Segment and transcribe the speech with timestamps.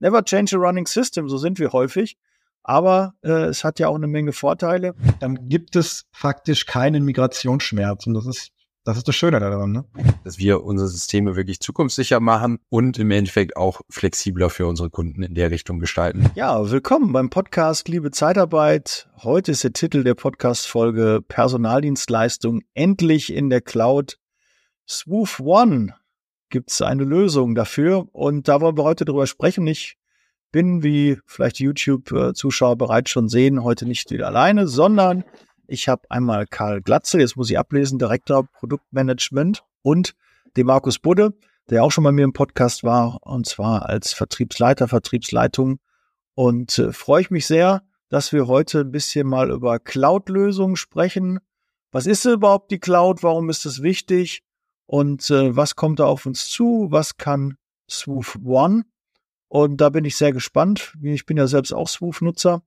[0.00, 2.16] never change a running system, so sind wir häufig.
[2.62, 4.94] Aber äh, es hat ja auch eine Menge Vorteile.
[5.20, 8.06] Dann gibt es faktisch keinen Migrationsschmerz.
[8.06, 8.52] Und das ist
[8.88, 9.84] das ist das Schöne daran, ne?
[10.24, 15.22] Dass wir unsere Systeme wirklich zukunftssicher machen und im Endeffekt auch flexibler für unsere Kunden
[15.22, 16.30] in der Richtung gestalten.
[16.34, 19.10] Ja, willkommen beim Podcast Liebe Zeitarbeit.
[19.22, 24.18] Heute ist der Titel der Podcast-Folge Personaldienstleistung endlich in der Cloud.
[24.88, 25.94] Swoof One
[26.50, 29.66] gibt es eine Lösung dafür und da wollen wir heute drüber sprechen.
[29.66, 29.96] Ich
[30.50, 35.24] bin, wie vielleicht YouTube-Zuschauer bereits schon sehen, heute nicht wieder alleine, sondern
[35.66, 40.14] ich habe einmal Karl Glatze, jetzt muss ich ablesen, Direktor Produktmanagement und
[40.56, 41.34] den Markus Budde,
[41.68, 45.80] der auch schon bei mir im Podcast war, und zwar als Vertriebsleiter, Vertriebsleitung.
[46.34, 51.40] Und äh, freue ich mich sehr, dass wir heute ein bisschen mal über Cloud-Lösungen sprechen.
[51.90, 53.22] Was ist überhaupt die Cloud?
[53.22, 54.42] Warum ist es wichtig?
[54.88, 56.86] Und äh, was kommt da auf uns zu?
[56.88, 57.58] Was kann
[57.90, 58.84] Swoof One?
[59.48, 60.94] Und da bin ich sehr gespannt.
[61.02, 62.62] Ich bin ja selbst auch Swoof-Nutzer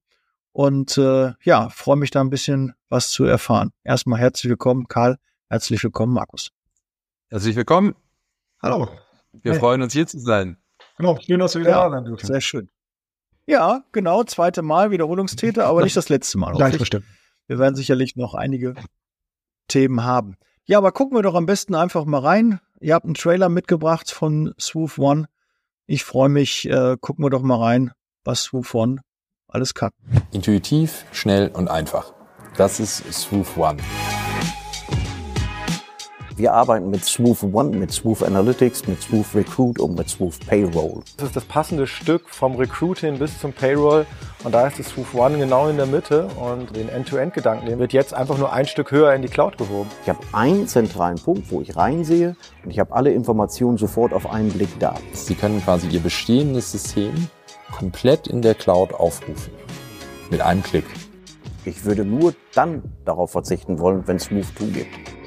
[0.51, 3.71] und äh, ja, freue mich da ein bisschen was zu erfahren.
[3.83, 5.17] Erstmal herzlich willkommen, Karl.
[5.49, 6.51] Herzlich willkommen, Markus.
[7.29, 7.95] Herzlich willkommen.
[8.61, 8.87] Hallo.
[9.33, 9.59] Wir hey.
[9.59, 10.57] freuen uns hier zu sein.
[10.97, 12.27] Genau, schön, dass wir wieder ja, da sein dürfen.
[12.27, 12.69] Sehr schön.
[13.47, 16.53] Ja, genau, zweite Mal Wiederholungstäter, aber nicht das letzte Mal.
[16.53, 17.05] Gleich bestimmt.
[17.47, 18.75] Wir werden sicherlich noch einige
[19.67, 20.37] Themen haben.
[20.71, 22.61] Ja, aber gucken wir doch am besten einfach mal rein.
[22.79, 25.25] Ihr habt einen Trailer mitgebracht von Swoof One.
[25.85, 26.65] Ich freue mich.
[26.65, 27.91] Äh, gucken wir doch mal rein,
[28.23, 29.01] was Swoof One
[29.49, 29.91] alles kann.
[30.31, 32.13] Intuitiv, schnell und einfach.
[32.55, 33.79] Das ist Swoof One.
[36.37, 41.01] Wir arbeiten mit Smooth One, mit Smooth Analytics, mit Smooth Recruit und mit Smooth Payroll.
[41.17, 44.05] Das ist das passende Stück vom Recruiting bis zum Payroll.
[44.45, 46.29] Und da ist das Smooth One genau in der Mitte.
[46.39, 49.89] Und den End-to-End-Gedanken, den wird jetzt einfach nur ein Stück höher in die Cloud gehoben.
[50.03, 54.29] Ich habe einen zentralen Punkt, wo ich reinsehe und ich habe alle Informationen sofort auf
[54.29, 54.95] einen Blick da.
[55.11, 57.27] Sie können quasi Ihr bestehendes System
[57.71, 59.51] komplett in der Cloud aufrufen.
[60.29, 60.85] Mit einem Klick.
[61.65, 65.20] Ich würde nur dann darauf verzichten wollen, wenn es Smooth 2 gibt.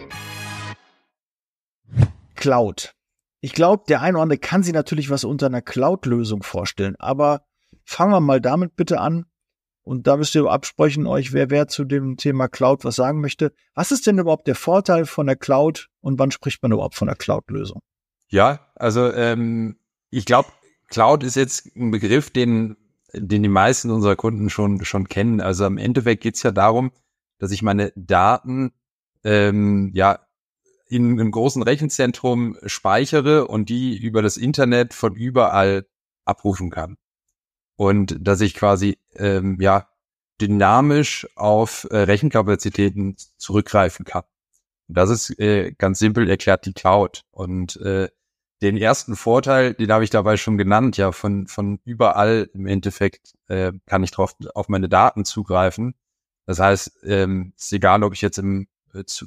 [2.45, 2.95] Cloud.
[3.41, 7.47] Ich glaube, der eine oder andere kann sich natürlich was unter einer Cloud-Lösung vorstellen, aber
[7.87, 9.25] fangen wir mal damit bitte an.
[9.83, 13.55] Und da müsst ihr absprechen euch, wer wer zu dem Thema Cloud was sagen möchte.
[13.75, 17.09] Was ist denn überhaupt der Vorteil von der Cloud und wann spricht man überhaupt von
[17.09, 17.81] der Cloud-Lösung?
[18.29, 19.79] Ja, also ähm,
[20.11, 20.51] ich glaube,
[20.89, 22.77] Cloud ist jetzt ein Begriff, den,
[23.15, 25.41] den die meisten unserer Kunden schon, schon kennen.
[25.41, 26.93] Also im Endeffekt geht es ja darum,
[27.39, 28.73] dass ich meine Daten
[29.23, 30.19] ähm, ja
[30.87, 35.87] in einem großen Rechenzentrum speichere und die über das Internet von überall
[36.25, 36.97] abrufen kann.
[37.77, 39.89] Und dass ich quasi ähm, ja
[40.41, 44.25] dynamisch auf äh, Rechenkapazitäten zurückgreifen kann.
[44.89, 47.23] das ist äh, ganz simpel erklärt die Cloud.
[47.31, 48.09] Und äh,
[48.63, 53.35] den ersten Vorteil, den habe ich dabei schon genannt, ja, von, von überall im Endeffekt
[53.49, 55.95] äh, kann ich drauf auf meine Daten zugreifen.
[56.47, 58.67] Das heißt, ähm, ist egal, ob ich jetzt im,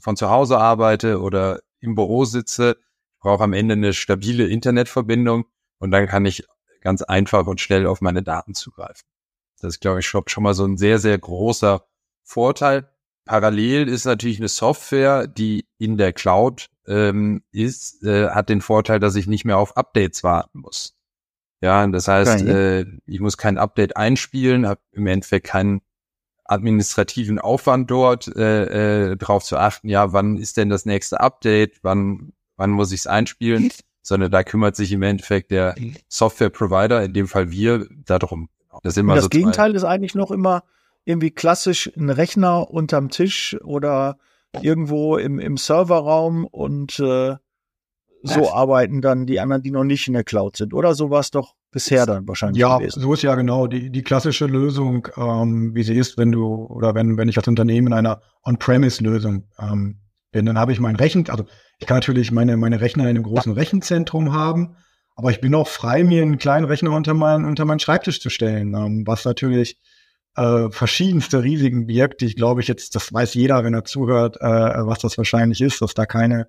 [0.01, 2.78] von zu Hause arbeite oder im Büro sitze,
[3.13, 5.45] ich brauche am Ende eine stabile Internetverbindung
[5.79, 6.45] und dann kann ich
[6.81, 9.07] ganz einfach und schnell auf meine Daten zugreifen.
[9.59, 11.85] Das ist, glaube ich, schon mal so ein sehr, sehr großer
[12.23, 12.89] Vorteil.
[13.25, 18.99] Parallel ist natürlich eine Software, die in der Cloud ähm, ist, äh, hat den Vorteil,
[18.99, 20.95] dass ich nicht mehr auf Updates warten muss.
[21.59, 22.79] Ja, das heißt, okay.
[22.81, 25.81] äh, ich muss kein Update einspielen, habe im Endeffekt keinen
[26.47, 31.80] administrativen Aufwand dort, äh, äh, darauf zu achten, ja, wann ist denn das nächste Update,
[31.84, 33.72] wann, wann muss ich es einspielen,
[34.02, 35.75] sondern da kümmert sich im Endeffekt der
[36.08, 38.50] Software-Provider, in dem Fall wir, darum.
[38.84, 40.63] Das, immer das so Gegenteil ist eigentlich noch immer
[41.03, 44.18] irgendwie klassisch ein Rechner unterm Tisch oder
[44.62, 47.35] irgendwo im, im Serverraum und äh,
[48.24, 48.53] so Ach.
[48.53, 50.74] arbeiten dann die anderen, die noch nicht in der Cloud sind.
[50.74, 52.59] Oder so war es doch bisher dann wahrscheinlich.
[52.59, 53.01] Ja, gewesen.
[53.01, 56.95] so ist ja genau die, die klassische Lösung, ähm, wie sie ist, wenn du oder
[56.95, 60.00] wenn, wenn ich als Unternehmen in einer On-Premise-Lösung ähm,
[60.31, 61.45] bin, dann habe ich mein Rechen, also
[61.79, 64.75] ich kann natürlich meine, meine Rechner in einem großen Rechenzentrum haben,
[65.16, 68.29] aber ich bin auch frei, mir einen kleinen Rechner unter, mein, unter meinen Schreibtisch zu
[68.29, 69.79] stellen, ähm, was natürlich
[70.35, 74.37] äh, verschiedenste Risiken birgt, die ich glaube ich jetzt, das weiß jeder, wenn er zuhört,
[74.40, 76.47] äh, was das wahrscheinlich ist, dass da keine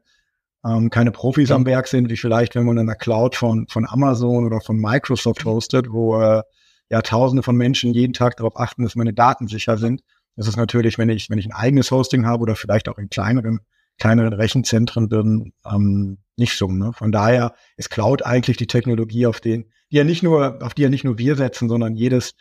[0.64, 3.86] ähm, keine Profis am Werk sind, wie vielleicht, wenn man in einer Cloud von, von
[3.88, 6.42] Amazon oder von Microsoft hostet, wo äh,
[6.90, 10.02] ja Tausende von Menschen jeden Tag darauf achten, dass meine Daten sicher sind.
[10.36, 13.08] Das ist natürlich, wenn ich, wenn ich ein eigenes Hosting habe oder vielleicht auch in
[13.10, 13.60] kleineren,
[13.98, 16.68] kleineren Rechenzentren würden, ähm, nicht so.
[16.68, 16.92] Ne?
[16.92, 20.82] Von daher ist Cloud eigentlich die Technologie, auf den, die ja nicht nur, auf die
[20.82, 22.34] ja nicht nur wir setzen, sondern jedes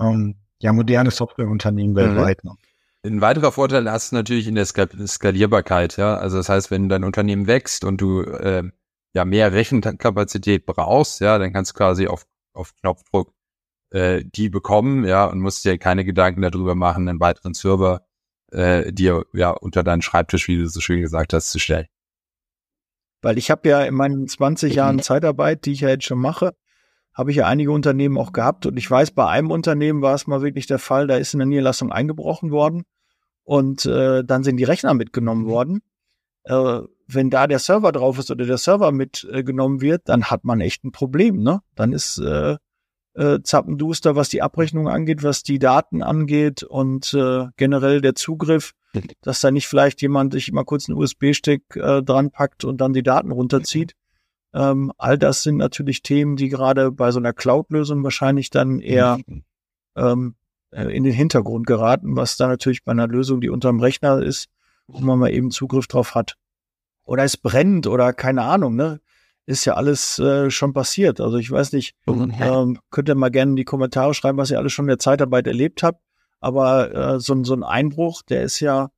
[0.00, 1.96] ähm, ja, moderne Softwareunternehmen mhm.
[1.96, 2.44] weltweit.
[2.44, 2.52] Ne?
[3.04, 6.16] Ein weiterer Vorteil hast du natürlich in der Skalierbarkeit, ja.
[6.16, 8.62] Also das heißt, wenn dein Unternehmen wächst und du äh,
[9.12, 13.34] ja mehr Rechenkapazität brauchst, ja, dann kannst du quasi auf auf Knopfdruck
[13.90, 18.06] äh, die bekommen, ja, und musst dir keine Gedanken darüber machen, einen weiteren Server
[18.52, 21.86] äh, dir ja unter deinen Schreibtisch, wie du so schön gesagt hast, zu stellen.
[23.20, 26.54] Weil ich habe ja in meinen 20 Jahren Zeitarbeit, die ich ja jetzt schon mache,
[27.12, 30.26] habe ich ja einige Unternehmen auch gehabt und ich weiß, bei einem Unternehmen war es
[30.26, 32.84] mal wirklich der Fall, da ist in der Niederlassung eingebrochen worden
[33.44, 35.82] und äh, dann sind die Rechner mitgenommen worden.
[36.44, 40.44] Äh, wenn da der Server drauf ist oder der Server mitgenommen äh, wird, dann hat
[40.44, 41.60] man echt ein Problem, ne?
[41.74, 42.56] Dann ist äh,
[43.14, 48.72] äh, zappenduster, was die Abrechnung angeht, was die Daten angeht und äh, generell der Zugriff,
[49.22, 52.92] dass da nicht vielleicht jemand sich mal kurz einen USB-Stick äh, dran packt und dann
[52.92, 53.94] die Daten runterzieht.
[54.52, 59.18] Ähm, all das sind natürlich Themen, die gerade bei so einer Cloud-Lösung wahrscheinlich dann eher
[59.96, 60.43] ähm, äh,
[60.82, 64.48] in den Hintergrund geraten, was da natürlich bei einer Lösung, die unterm Rechner ist,
[64.86, 66.36] wo man mal eben Zugriff drauf hat.
[67.04, 69.00] Oder es brennt oder keine Ahnung, ne?
[69.46, 71.20] ist ja alles äh, schon passiert.
[71.20, 74.58] Also ich weiß nicht, ähm, könnt ihr mal gerne in die Kommentare schreiben, was ihr
[74.58, 76.00] alles schon in der Zeitarbeit erlebt habt.
[76.40, 78.90] Aber äh, so, so ein Einbruch, der ist ja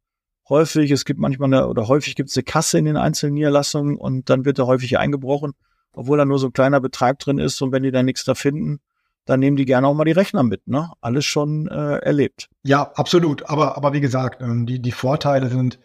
[0.49, 3.97] häufig, es gibt manchmal eine, oder häufig gibt es eine Kasse in den einzelnen Niederlassungen
[3.97, 5.53] und dann wird da häufig eingebrochen,
[5.93, 8.35] obwohl da nur so ein kleiner Betrag drin ist und wenn die da nichts da
[8.35, 8.81] finden,
[9.27, 10.91] dann nehmen die gerne auch mal die Rechner mit, ne?
[11.01, 12.49] Alles schon äh, erlebt.
[12.63, 13.49] Ja, absolut.
[13.51, 15.79] Aber, aber wie gesagt, ähm, die, die Vorteile sind,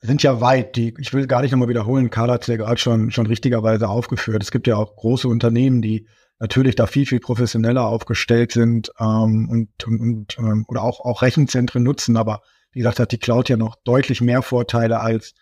[0.00, 0.76] sind ja weit.
[0.76, 3.88] Die, ich will gar nicht nochmal wiederholen, Karl hat es ja gerade schon, schon richtigerweise
[3.88, 4.42] aufgeführt.
[4.42, 6.06] Es gibt ja auch große Unternehmen, die
[6.38, 11.22] natürlich da viel, viel professioneller aufgestellt sind ähm, und, und, und ähm, oder auch, auch
[11.22, 12.16] Rechenzentren nutzen.
[12.16, 12.42] Aber
[12.72, 15.34] wie gesagt, hat die Cloud ja noch deutlich mehr Vorteile, als,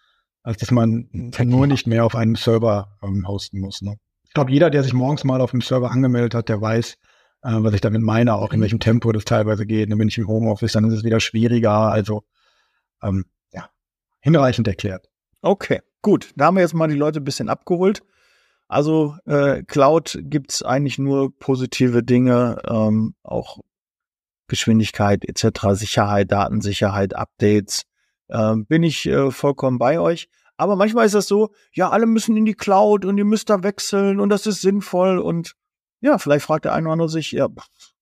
[0.43, 1.09] als dass man
[1.43, 3.83] nur nicht mehr auf einem Server ähm, hosten muss.
[3.83, 3.97] Ne?
[4.25, 6.97] Ich glaube, jeder, der sich morgens mal auf dem Server angemeldet hat, der weiß,
[7.45, 9.91] äh, was ich damit meine, auch in welchem Tempo das teilweise geht.
[9.91, 11.71] Dann bin ich im Homeoffice, dann ist es wieder schwieriger.
[11.71, 12.25] Also
[13.03, 13.25] ähm,
[14.25, 15.11] hinreichend erklärt.
[15.43, 16.33] Okay, gut.
[16.35, 18.03] Da haben wir jetzt mal die Leute ein bisschen abgeholt.
[18.69, 23.59] Also äh, Cloud gibt's eigentlich nur positive Dinge, ähm, auch
[24.49, 27.83] Geschwindigkeit etc., Sicherheit, Datensicherheit, Updates.
[28.31, 30.29] Ähm, bin ich äh, vollkommen bei euch.
[30.57, 33.63] Aber manchmal ist das so, ja, alle müssen in die Cloud und ihr müsst da
[33.63, 35.55] wechseln und das ist sinnvoll und
[36.05, 37.49] ja, vielleicht fragt der eine oder andere sich, ja,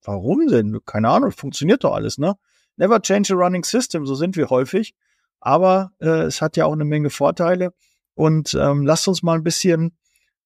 [0.03, 0.81] warum denn?
[0.85, 2.35] Keine Ahnung, funktioniert doch alles, ne?
[2.77, 4.97] Never change a running system, so sind wir häufig.
[5.39, 7.73] Aber äh, es hat ja auch eine Menge Vorteile.
[8.15, 9.97] Und ähm, lasst uns mal ein bisschen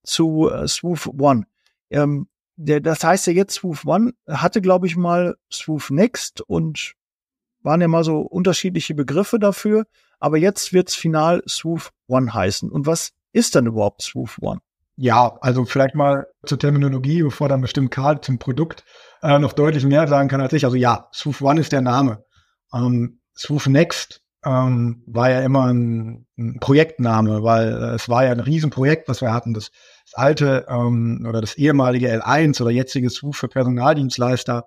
[0.03, 1.47] zu äh, Swoof One.
[1.89, 6.93] Ähm, der, das heißt ja jetzt Swoof One hatte, glaube ich, mal Swoof Next und
[7.63, 9.87] waren ja mal so unterschiedliche Begriffe dafür.
[10.19, 12.71] Aber jetzt wird's final Swoof One heißen.
[12.71, 14.61] Und was ist dann überhaupt Swoof One?
[14.97, 18.85] Ja, also vielleicht mal zur Terminologie, bevor dann bestimmt Karl zum Produkt
[19.23, 20.65] äh, noch deutlich mehr sagen kann als ich.
[20.65, 22.25] Also ja, Swoof One ist der Name.
[22.73, 28.33] Ähm, Swoof Next ähm, war ja immer ein, ein Projektname, weil äh, es war ja
[28.33, 29.53] ein Riesenprojekt, was wir hatten.
[29.53, 29.71] Das,
[30.05, 34.67] das alte ähm, oder das ehemalige L1 oder jetzige SUF für Personaldienstleister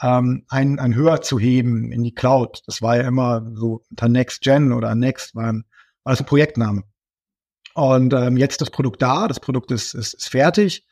[0.00, 2.62] ähm, ein, ein höher zu heben in die Cloud.
[2.66, 5.64] Das war ja immer so unter Next Gen oder Next war, ein,
[6.04, 6.82] war das ein Projektname.
[7.76, 10.86] Und ähm, jetzt das Produkt da, das Produkt ist, ist, ist fertig.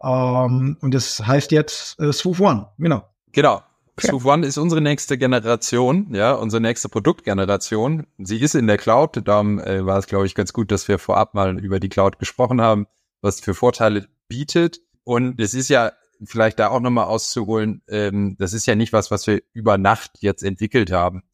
[0.00, 3.04] Ähm, und das heißt jetzt äh, Swoof One, genau.
[3.32, 3.62] Genau.
[3.98, 8.06] Smooth One ist unsere nächste Generation, ja, unsere nächste Produktgeneration.
[8.18, 11.00] Sie ist in der Cloud, darum äh, war es, glaube ich, ganz gut, dass wir
[11.00, 12.86] vorab mal über die Cloud gesprochen haben,
[13.20, 14.80] was für Vorteile bietet.
[15.02, 15.92] Und es ist ja
[16.24, 20.12] vielleicht da auch nochmal auszuholen, ähm, das ist ja nicht was, was wir über Nacht
[20.20, 21.24] jetzt entwickelt haben.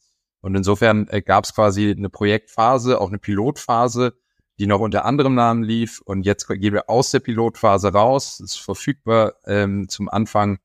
[0.41, 4.15] Und insofern äh, gab es quasi eine Projektphase, auch eine Pilotphase,
[4.59, 6.01] die noch unter anderem Namen lief.
[6.05, 10.59] Und jetzt gehen wir aus der Pilotphase raus, ist verfügbar ähm, zum Anfang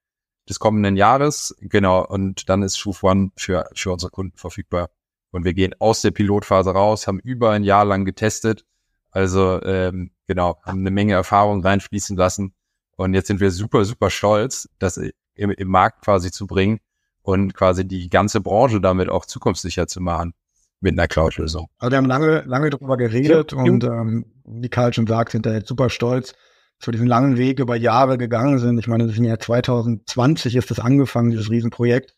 [0.47, 1.55] des kommenden Jahres.
[1.59, 4.89] Genau, und dann ist Schuf One für, für unsere Kunden verfügbar.
[5.31, 8.65] Und wir gehen aus der Pilotphase raus, haben über ein Jahr lang getestet.
[9.11, 12.53] Also ähm, genau, haben eine Menge Erfahrung reinfließen lassen.
[12.95, 14.97] Und jetzt sind wir super, super stolz, das
[15.35, 16.79] im, im Markt quasi zu bringen
[17.21, 20.33] und quasi die ganze Branche damit auch zukunftssicher zu machen
[20.81, 21.67] mit einer Cloud-Lösung.
[21.77, 25.45] Also wir haben lange, lange darüber geredet ja, und ähm, wie Karl schon sagt, sind
[25.45, 26.33] da jetzt super stolz
[26.79, 28.79] für diesen langen Weg über Jahre gegangen sind.
[28.79, 32.15] Ich meine, das ist im Jahr 2020 ist das angefangen, dieses Riesenprojekt.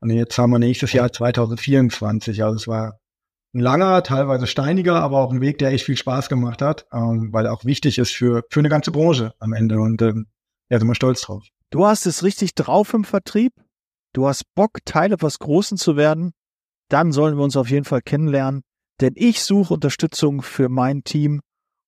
[0.00, 2.44] Und jetzt haben wir nächstes Jahr 2024.
[2.44, 3.00] Also es war
[3.52, 7.30] ein langer, teilweise steiniger, aber auch ein Weg, der echt viel Spaß gemacht hat, ähm,
[7.32, 9.80] weil er auch wichtig ist für, für eine ganze Branche am Ende.
[9.80, 10.26] Und ähm,
[10.68, 11.44] ja, sind wir stolz drauf.
[11.70, 13.52] Du hast es richtig drauf im Vertrieb.
[14.12, 16.32] Du hast Bock, Teil etwas Großen zu werden.
[16.88, 18.62] Dann sollen wir uns auf jeden Fall kennenlernen.
[19.00, 21.40] Denn ich suche Unterstützung für mein Team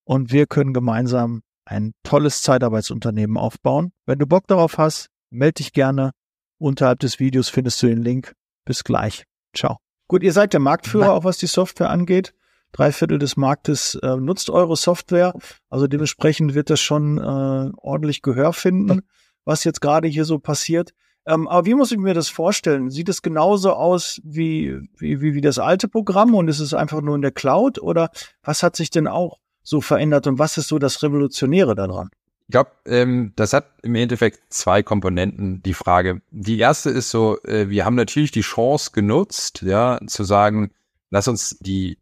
[0.04, 3.92] und wir können gemeinsam ein tolles Zeitarbeitsunternehmen aufbauen.
[4.06, 6.12] Wenn du Bock darauf hast, melde dich gerne.
[6.58, 8.34] Unterhalb des Videos findest du den Link.
[8.64, 9.24] Bis gleich.
[9.54, 9.78] Ciao.
[10.08, 12.32] Gut, ihr seid der Marktführer, auch was die Software angeht.
[12.72, 15.34] Drei Viertel des Marktes äh, nutzt eure Software.
[15.68, 19.02] Also dementsprechend wird das schon äh, ordentlich Gehör finden.
[19.46, 20.92] was jetzt gerade hier so passiert.
[21.26, 22.90] Ähm, aber wie muss ich mir das vorstellen?
[22.90, 27.00] Sieht es genauso aus wie, wie, wie, wie das alte Programm und ist es einfach
[27.00, 28.11] nur in der Cloud oder
[28.42, 32.11] was hat sich denn auch so verändert und was ist so das Revolutionäre daran?
[32.49, 36.23] Ich glaube, ähm, das hat im Endeffekt zwei Komponenten, die Frage.
[36.30, 40.71] Die erste ist so, äh, wir haben natürlich die Chance genutzt, ja, zu sagen,
[41.11, 41.99] lass uns die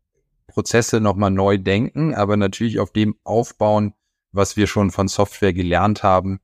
[0.48, 3.94] Prozesse nochmal neu denken, aber natürlich auf dem aufbauen,
[4.32, 6.40] was wir schon von Software gelernt haben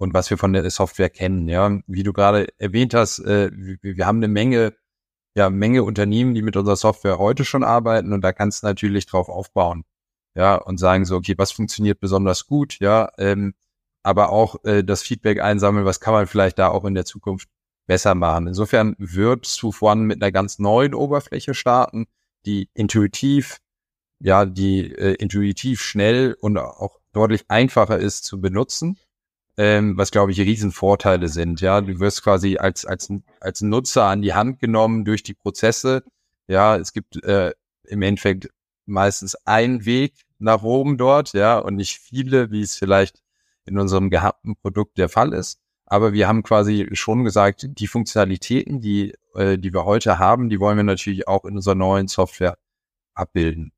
[0.00, 1.46] und was wir von der Software kennen.
[1.48, 4.74] Ja, wie du gerade erwähnt hast, äh, wir, haben eine Menge,
[5.36, 9.06] ja, Menge Unternehmen, die mit unserer Software heute schon arbeiten und da kannst du natürlich
[9.06, 9.84] drauf aufbauen
[10.34, 13.54] ja, und sagen so, okay, was funktioniert besonders gut, ja, ähm,
[14.02, 17.48] aber auch äh, das Feedback einsammeln, was kann man vielleicht da auch in der Zukunft
[17.86, 18.46] besser machen.
[18.46, 22.06] Insofern wird Smooth One mit einer ganz neuen Oberfläche starten,
[22.46, 23.58] die intuitiv,
[24.18, 28.96] ja, die äh, intuitiv schnell und auch deutlich einfacher ist zu benutzen,
[29.60, 31.60] ähm, was glaube ich Riesenvorteile sind.
[31.60, 36.02] Ja, du wirst quasi als als als Nutzer an die Hand genommen durch die Prozesse.
[36.48, 37.52] Ja, es gibt äh,
[37.84, 38.48] im Endeffekt
[38.86, 43.22] meistens ein Weg nach oben dort, ja, und nicht viele, wie es vielleicht
[43.66, 45.60] in unserem gehabten Produkt der Fall ist.
[45.84, 50.58] Aber wir haben quasi schon gesagt, die Funktionalitäten, die, äh, die wir heute haben, die
[50.58, 52.56] wollen wir natürlich auch in unserer neuen Software
[53.12, 53.72] abbilden.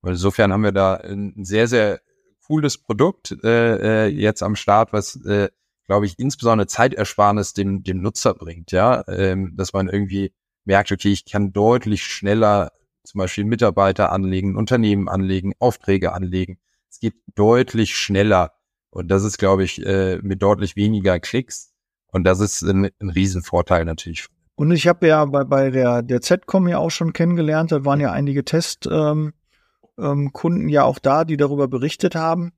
[0.00, 2.00] Und insofern haben wir da ein sehr, sehr
[2.48, 5.48] cooles Produkt äh, äh, jetzt am Start, was, äh,
[5.86, 10.32] glaube ich, insbesondere Zeitersparnis dem, dem Nutzer bringt, ja, ähm, dass man irgendwie
[10.64, 12.72] merkt, okay, ich kann deutlich schneller
[13.04, 16.58] zum Beispiel Mitarbeiter anlegen, Unternehmen anlegen, Aufträge anlegen.
[16.90, 18.52] Es geht deutlich schneller.
[18.90, 21.72] Und das ist, glaube ich, äh, mit deutlich weniger Klicks.
[22.10, 24.26] Und das ist ein, ein Riesenvorteil natürlich.
[24.56, 28.00] Und ich habe ja bei, bei der, der ZCOM ja auch schon kennengelernt, da waren
[28.00, 29.32] ja einige Testkunden ähm,
[29.98, 30.30] ähm,
[30.68, 32.52] ja auch da, die darüber berichtet haben.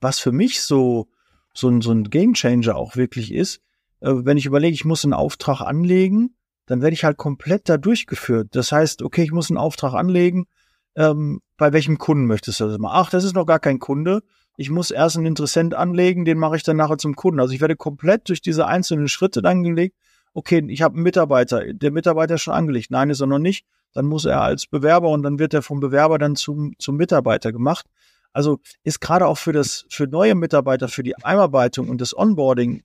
[0.00, 1.08] Was für mich so,
[1.54, 3.60] so, ein, so ein Gamechanger auch wirklich ist,
[4.00, 6.34] äh, wenn ich überlege, ich muss einen Auftrag anlegen,
[6.66, 8.48] dann werde ich halt komplett da durchgeführt.
[8.52, 10.46] Das heißt, okay, ich muss einen Auftrag anlegen.
[10.94, 12.94] Ähm, bei welchem Kunden möchtest du das machen?
[12.96, 14.22] Ach, das ist noch gar kein Kunde.
[14.56, 17.40] Ich muss erst einen Interessent anlegen, den mache ich dann nachher zum Kunden.
[17.40, 19.96] Also ich werde komplett durch diese einzelnen Schritte dann gelegt.
[20.34, 21.72] Okay, ich habe einen Mitarbeiter.
[21.72, 22.90] Der Mitarbeiter ist schon angelegt.
[22.90, 23.66] Nein, ist er noch nicht.
[23.94, 27.52] Dann muss er als Bewerber und dann wird er vom Bewerber dann zum, zum Mitarbeiter
[27.52, 27.86] gemacht.
[28.32, 32.82] Also ist gerade auch für das, für neue Mitarbeiter, für die Einarbeitung und das Onboarding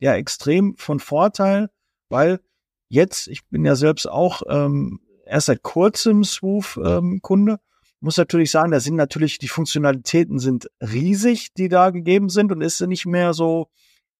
[0.00, 1.70] ja extrem von Vorteil,
[2.08, 2.40] weil
[2.88, 7.52] Jetzt, ich bin ja selbst auch ähm, erst seit kurzem Swoof-Kunde.
[7.52, 7.58] Ähm,
[8.00, 12.62] muss natürlich sagen, da sind natürlich die Funktionalitäten sind riesig, die da gegeben sind und
[12.62, 13.68] ist nicht mehr so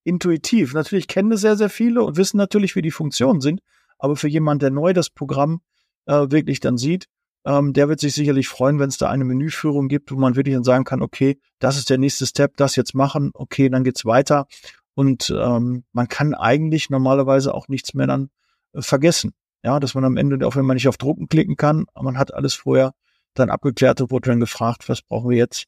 [0.04, 0.74] intuitiv.
[0.74, 3.62] Natürlich kennen es sehr, sehr viele und wissen natürlich, wie die Funktionen sind.
[3.98, 5.60] Aber für jemand, der neu das Programm
[6.08, 7.06] äh, wirklich dann sieht,
[7.44, 10.54] ähm, der wird sich sicherlich freuen, wenn es da eine Menüführung gibt, wo man wirklich
[10.54, 14.04] dann sagen kann, okay, das ist der nächste Step, das jetzt machen, okay, dann geht's
[14.04, 14.46] weiter.
[14.94, 18.30] Und ähm, man kann eigentlich normalerweise auch nichts mehr dann
[18.74, 19.32] vergessen.
[19.64, 22.34] Ja, dass man am Ende, auch wenn man nicht auf Drucken klicken kann, man hat
[22.34, 22.92] alles vorher
[23.34, 25.66] dann abgeklärt, wurde dann gefragt, was brauchen wir jetzt?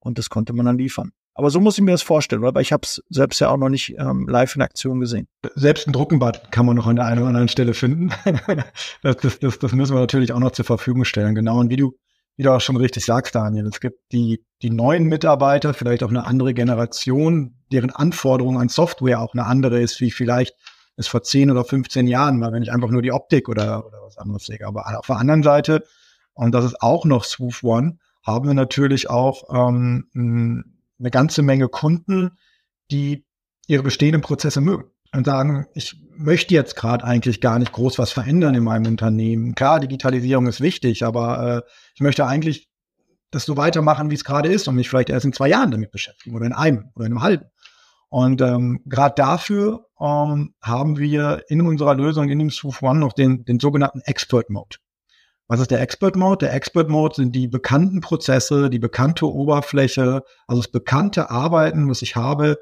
[0.00, 1.12] Und das konnte man dann liefern.
[1.34, 3.68] Aber so muss ich mir das vorstellen, weil ich habe es selbst ja auch noch
[3.68, 5.26] nicht ähm, live in Aktion gesehen.
[5.56, 8.10] Selbst ein Druckenbad kann man noch an der einen oder anderen Stelle finden.
[9.02, 11.34] das, das, das, das müssen wir natürlich auch noch zur Verfügung stellen.
[11.34, 11.58] Genau.
[11.58, 11.98] Und wie du,
[12.36, 16.08] wie du auch schon richtig sagst, Daniel, es gibt die, die neuen Mitarbeiter, vielleicht auch
[16.08, 20.54] eine andere Generation, deren Anforderung an Software auch eine andere ist, wie vielleicht
[20.96, 23.98] es vor 10 oder 15 Jahren war, wenn ich einfach nur die Optik oder, oder
[24.02, 24.64] was anderes sehe.
[24.64, 25.82] Aber auf der anderen Seite,
[26.32, 30.06] und das ist auch noch Swoof One, haben wir natürlich auch ähm,
[30.98, 32.30] eine ganze Menge Kunden,
[32.90, 33.24] die
[33.66, 38.12] ihre bestehenden Prozesse mögen und sagen, ich möchte jetzt gerade eigentlich gar nicht groß was
[38.12, 39.54] verändern in meinem Unternehmen.
[39.54, 42.68] Klar, Digitalisierung ist wichtig, aber äh, ich möchte eigentlich
[43.30, 45.90] das so weitermachen, wie es gerade ist und mich vielleicht erst in zwei Jahren damit
[45.90, 47.46] beschäftigen oder in einem oder in einem halben.
[48.08, 53.12] Und ähm, gerade dafür ähm, haben wir in unserer Lösung in dem Smooth One noch
[53.12, 54.76] den, den sogenannten Expert Mode.
[55.46, 56.46] Was ist der Expert Mode?
[56.46, 62.00] Der Expert Mode sind die bekannten Prozesse, die bekannte Oberfläche, also das bekannte Arbeiten, was
[62.00, 62.58] ich habe,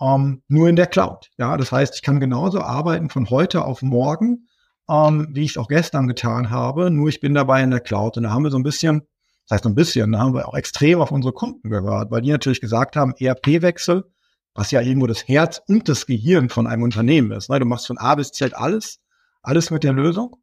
[0.00, 1.30] ähm, nur in der Cloud.
[1.38, 4.46] Ja, das heißt, ich kann genauso arbeiten von heute auf morgen,
[4.88, 8.16] ähm, wie ich es auch gestern getan habe, nur ich bin dabei in der Cloud.
[8.16, 9.02] Und da haben wir so ein bisschen,
[9.48, 12.22] das heißt so ein bisschen, da haben wir auch extrem auf unsere Kunden gehört, weil
[12.22, 14.04] die natürlich gesagt haben, ERP-Wechsel,
[14.54, 17.50] was ja irgendwo das Herz und das Gehirn von einem Unternehmen ist.
[17.50, 17.58] Ne?
[17.58, 19.00] Du machst von A bis Z alles,
[19.42, 20.36] alles mit der Lösung.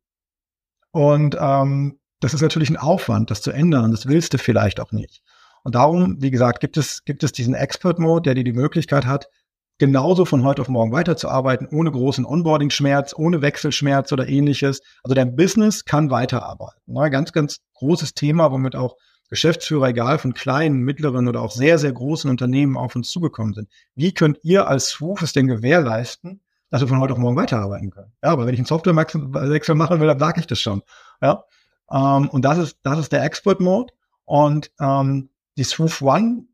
[0.92, 3.92] Und ähm, das ist natürlich ein Aufwand, das zu ändern.
[3.92, 5.22] Das willst du vielleicht auch nicht.
[5.64, 9.30] Und darum, wie gesagt, gibt es, gibt es diesen Expert-Mode, der dir die Möglichkeit hat,
[9.78, 14.82] genauso von heute auf morgen weiterzuarbeiten, ohne großen Onboarding-Schmerz, ohne Wechselschmerz oder ähnliches.
[15.04, 16.82] Also dein Business kann weiterarbeiten.
[16.86, 17.10] Ne?
[17.12, 18.96] Ganz, ganz großes Thema, womit auch
[19.30, 23.70] Geschäftsführer, egal von kleinen, mittleren oder auch sehr, sehr großen Unternehmen auf uns zugekommen sind.
[23.94, 27.92] Wie könnt ihr als Swoof es denn gewährleisten, dass wir von heute auf morgen weiterarbeiten
[27.92, 28.12] können?
[28.24, 30.82] Ja, aber wenn ich einen Softwarewechsel machen will, dann sage ich das schon.
[31.22, 31.44] Ja,
[31.92, 33.94] ähm, und das ist, das ist der Expert Mode.
[34.26, 36.46] Und ähm, die Swoof One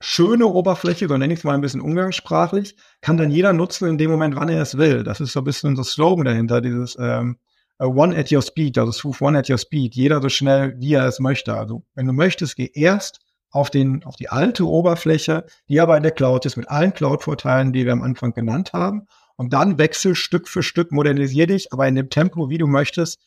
[0.00, 3.98] schöne Oberfläche, so nenne ich es mal ein bisschen umgangssprachlich, kann dann jeder nutzen in
[3.98, 5.04] dem Moment, wann er es will.
[5.04, 7.38] Das ist so ein bisschen so Slogan dahinter, dieses ähm,
[7.78, 11.06] One at your speed, also Swoof One at your speed, jeder so schnell, wie er
[11.06, 11.54] es möchte.
[11.54, 16.02] Also wenn du möchtest, geh erst auf den, auf die alte Oberfläche, die aber in
[16.02, 19.06] der Cloud ist, mit allen Cloud-Vorteilen, die wir am Anfang genannt haben.
[19.40, 23.18] Und dann wechsel Stück für Stück, modernisier dich, aber in dem Tempo, wie du möchtest,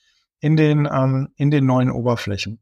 [0.42, 2.60] in den, ähm, in den neuen Oberflächen.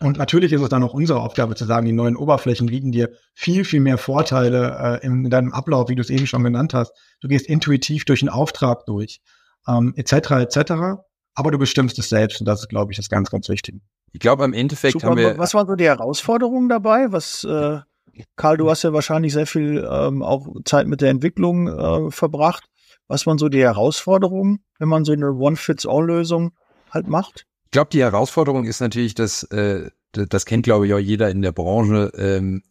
[0.00, 3.10] Und natürlich ist es dann auch unsere Aufgabe zu sagen, die neuen Oberflächen bieten dir
[3.34, 6.72] viel, viel mehr Vorteile äh, in, in deinem Ablauf, wie du es eben schon genannt
[6.72, 6.94] hast.
[7.20, 9.20] Du gehst intuitiv durch einen Auftrag durch,
[9.66, 10.30] ähm, etc.
[10.30, 10.72] etc.
[11.34, 13.80] Aber du bestimmst es selbst und das ist, glaube ich, das ganz, ganz Wichtige.
[14.12, 15.36] Ich glaube, am Endeffekt Super, haben wir.
[15.36, 17.12] Was waren so die Herausforderungen dabei?
[17.12, 17.80] Was, äh,
[18.36, 22.64] Karl, du hast ja wahrscheinlich sehr viel ähm, auch Zeit mit der Entwicklung äh, verbracht.
[23.08, 26.52] Was waren so die Herausforderungen, wenn man so eine One-Fits-All-Lösung
[26.90, 27.46] halt macht?
[27.64, 31.42] Ich glaube, die Herausforderung ist natürlich, dass äh, das kennt, glaube ich, auch jeder in
[31.42, 32.12] der Branche.
[32.16, 32.62] Ähm,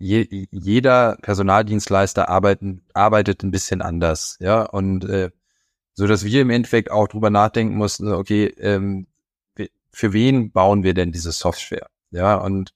[0.00, 5.30] je, jeder Personaldienstleister arbeiten, arbeitet ein bisschen anders, ja, und äh,
[5.94, 9.06] so dass wir im Endeffekt auch drüber nachdenken mussten, okay, ähm,
[9.92, 12.72] für wen bauen wir denn diese Software, ja, und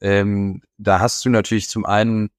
[0.00, 2.30] ähm, da hast du natürlich zum einen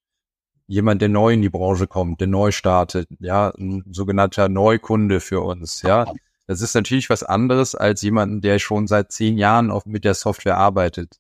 [0.72, 5.42] jemand, der neu in die Branche kommt, der neu startet, ja, ein sogenannter Neukunde für
[5.42, 6.06] uns, ja.
[6.48, 10.14] Das ist natürlich was anderes als jemanden, der schon seit zehn Jahren auf, mit der
[10.14, 11.18] Software arbeitet.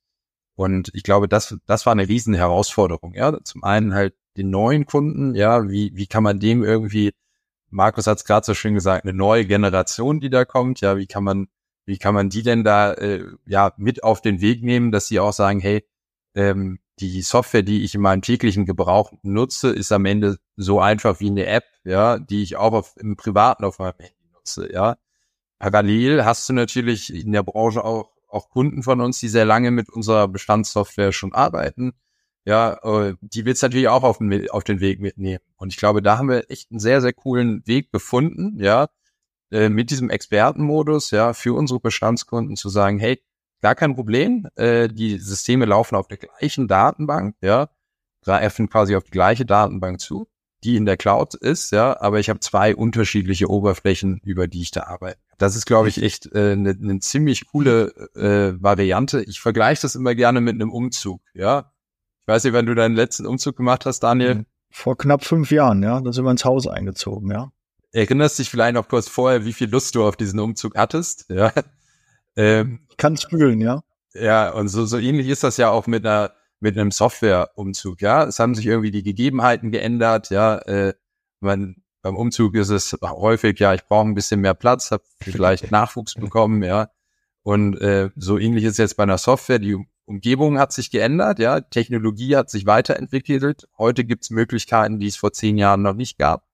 [0.55, 3.13] Und ich glaube, das, das war eine riesen Herausforderung.
[3.13, 5.35] Ja, zum einen halt den neuen Kunden.
[5.35, 7.11] Ja, wie, wie kann man dem irgendwie,
[7.69, 10.81] Markus hat es gerade so schön gesagt, eine neue Generation, die da kommt.
[10.81, 11.47] Ja, wie kann man,
[11.85, 15.19] wie kann man die denn da äh, ja mit auf den Weg nehmen, dass sie
[15.19, 15.85] auch sagen, hey,
[16.35, 21.19] ähm, die Software, die ich in meinem täglichen Gebrauch nutze, ist am Ende so einfach
[21.19, 24.97] wie eine App, ja, die ich auch auf, im Privaten auf meinem Handy nutze, ja.
[25.59, 29.71] Parallel hast du natürlich in der Branche auch, auch Kunden von uns, die sehr lange
[29.71, 31.93] mit unserer Bestandssoftware schon arbeiten.
[32.45, 35.43] Ja, äh, die willst natürlich auch auf den, auf den Weg mitnehmen.
[35.57, 38.87] Und ich glaube, da haben wir echt einen sehr, sehr coolen Weg gefunden, ja,
[39.51, 43.21] äh, mit diesem Expertenmodus, ja, für unsere Bestandskunden zu sagen, hey,
[43.61, 47.69] gar kein Problem, äh, die Systeme laufen auf der gleichen Datenbank, ja,
[48.23, 50.27] greifen quasi auf die gleiche Datenbank zu,
[50.63, 54.71] die in der Cloud ist, ja, aber ich habe zwei unterschiedliche Oberflächen, über die ich
[54.71, 55.19] da arbeite.
[55.37, 59.23] Das ist, glaube ich, echt eine äh, ne, ne ziemlich coole äh, Variante.
[59.23, 61.71] Ich vergleiche das immer gerne mit einem Umzug, ja.
[62.21, 64.35] Ich weiß nicht, wenn du deinen letzten Umzug gemacht hast, Daniel.
[64.35, 64.45] Mhm.
[64.69, 65.99] Vor knapp fünf Jahren, ja.
[65.99, 67.51] Da sind wir ins Haus eingezogen, ja.
[67.91, 71.51] Erinnerst dich vielleicht noch kurz vorher, wie viel Lust du auf diesen Umzug hattest, ja.
[72.35, 73.81] Ähm, ich kann spülen, ja.
[74.13, 78.23] Ja, und so, so ähnlich ist das ja auch mit einer, mit einem Softwareumzug, ja.
[78.23, 80.57] Es haben sich irgendwie die Gegebenheiten geändert, ja.
[80.59, 80.93] Äh,
[81.39, 85.71] man beim Umzug ist es häufig, ja, ich brauche ein bisschen mehr Platz, habe vielleicht
[85.71, 86.89] Nachwuchs bekommen, ja.
[87.43, 89.59] Und äh, so ähnlich ist jetzt bei einer Software.
[89.59, 93.67] Die Umgebung hat sich geändert, ja, Technologie hat sich weiterentwickelt.
[93.77, 96.47] Heute gibt es Möglichkeiten, die es vor zehn Jahren noch nicht gab.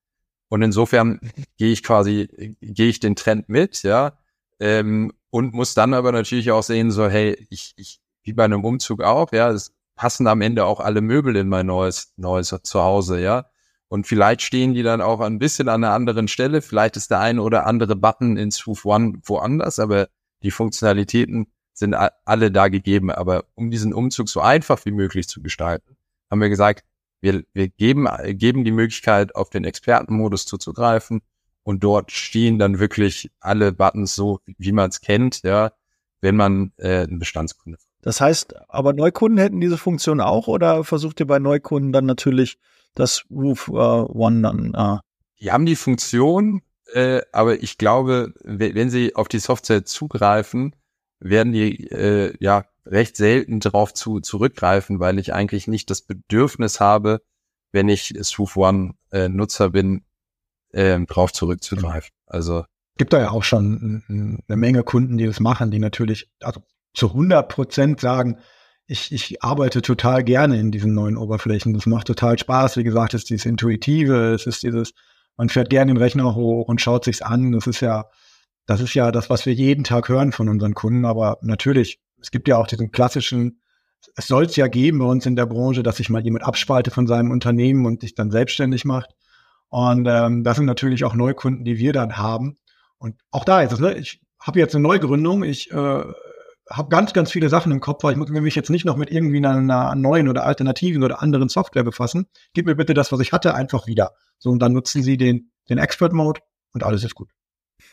[0.50, 1.20] Und insofern
[1.58, 4.18] gehe ich quasi, gehe ich den Trend mit, ja,
[4.60, 8.64] ähm, und muss dann aber natürlich auch sehen, so, hey, ich, ich, wie bei einem
[8.64, 13.20] Umzug auch, ja, es passen am Ende auch alle Möbel in mein neues, neues Zuhause,
[13.20, 13.46] ja.
[13.90, 16.62] Und vielleicht stehen die dann auch ein bisschen an einer anderen Stelle.
[16.62, 20.10] Vielleicht ist der eine oder andere Button in Swoof One woanders, aber
[20.44, 23.12] die Funktionalitäten sind alle da gegeben.
[23.12, 25.96] Aber um diesen Umzug so einfach wie möglich zu gestalten,
[26.30, 26.84] haben wir gesagt,
[27.22, 31.22] wir, wir geben, geben die Möglichkeit, auf den Expertenmodus zuzugreifen.
[31.68, 35.74] Und dort stehen dann wirklich alle Buttons so, wie man es kennt, ja,
[36.22, 37.78] wenn man äh, ein Bestandskunde.
[38.02, 42.58] Das heißt, aber Neukunden hätten diese Funktion auch oder versucht ihr bei Neukunden dann natürlich
[42.96, 44.74] das Roof äh, One dann.
[44.76, 45.00] Äh.
[45.42, 46.62] Die haben die Funktion,
[46.94, 50.74] äh, aber ich glaube, wenn sie auf die Software zugreifen,
[51.20, 56.80] werden die äh, ja recht selten darauf zu, zurückgreifen, weil ich eigentlich nicht das Bedürfnis
[56.80, 57.22] habe,
[57.74, 60.06] wenn ich Swoof One äh, Nutzer bin,
[60.72, 62.12] äh, drauf zurückzugreifen.
[62.26, 62.66] Also
[62.98, 64.04] gibt da ja auch schon
[64.48, 66.62] eine Menge Kunden, die das machen, die natürlich also
[66.94, 68.40] zu 100 Prozent sagen,
[68.88, 71.74] ich, ich arbeite total gerne in diesen neuen Oberflächen.
[71.74, 72.78] Das macht total Spaß.
[72.78, 74.94] Wie gesagt, es ist dieses Intuitive, es ist dieses,
[75.36, 77.52] man fährt gerne den Rechner hoch und schaut sich's an.
[77.52, 78.06] Das ist ja,
[78.66, 81.06] das ist ja das, was wir jeden Tag hören von unseren Kunden.
[81.06, 83.60] Aber natürlich, es gibt ja auch diesen klassischen,
[84.16, 86.90] es soll es ja geben bei uns in der Branche, dass sich mal jemand abspalte
[86.90, 89.14] von seinem Unternehmen und sich dann selbstständig macht.
[89.70, 92.58] Und ähm, das sind natürlich auch Neukunden, die wir dann haben.
[92.98, 93.98] Und auch da ist es, ne?
[93.98, 96.04] ich habe jetzt eine Neugründung, ich äh,
[96.70, 99.12] habe ganz, ganz viele Sachen im Kopf, weil ich muss mich jetzt nicht noch mit
[99.12, 102.28] irgendwie einer, einer neuen oder alternativen oder anderen Software befassen.
[102.54, 104.12] Gib mir bitte das, was ich hatte, einfach wieder.
[104.38, 106.42] So, und dann nutzen Sie den, den Expert Mode
[106.74, 107.30] und alles ist gut.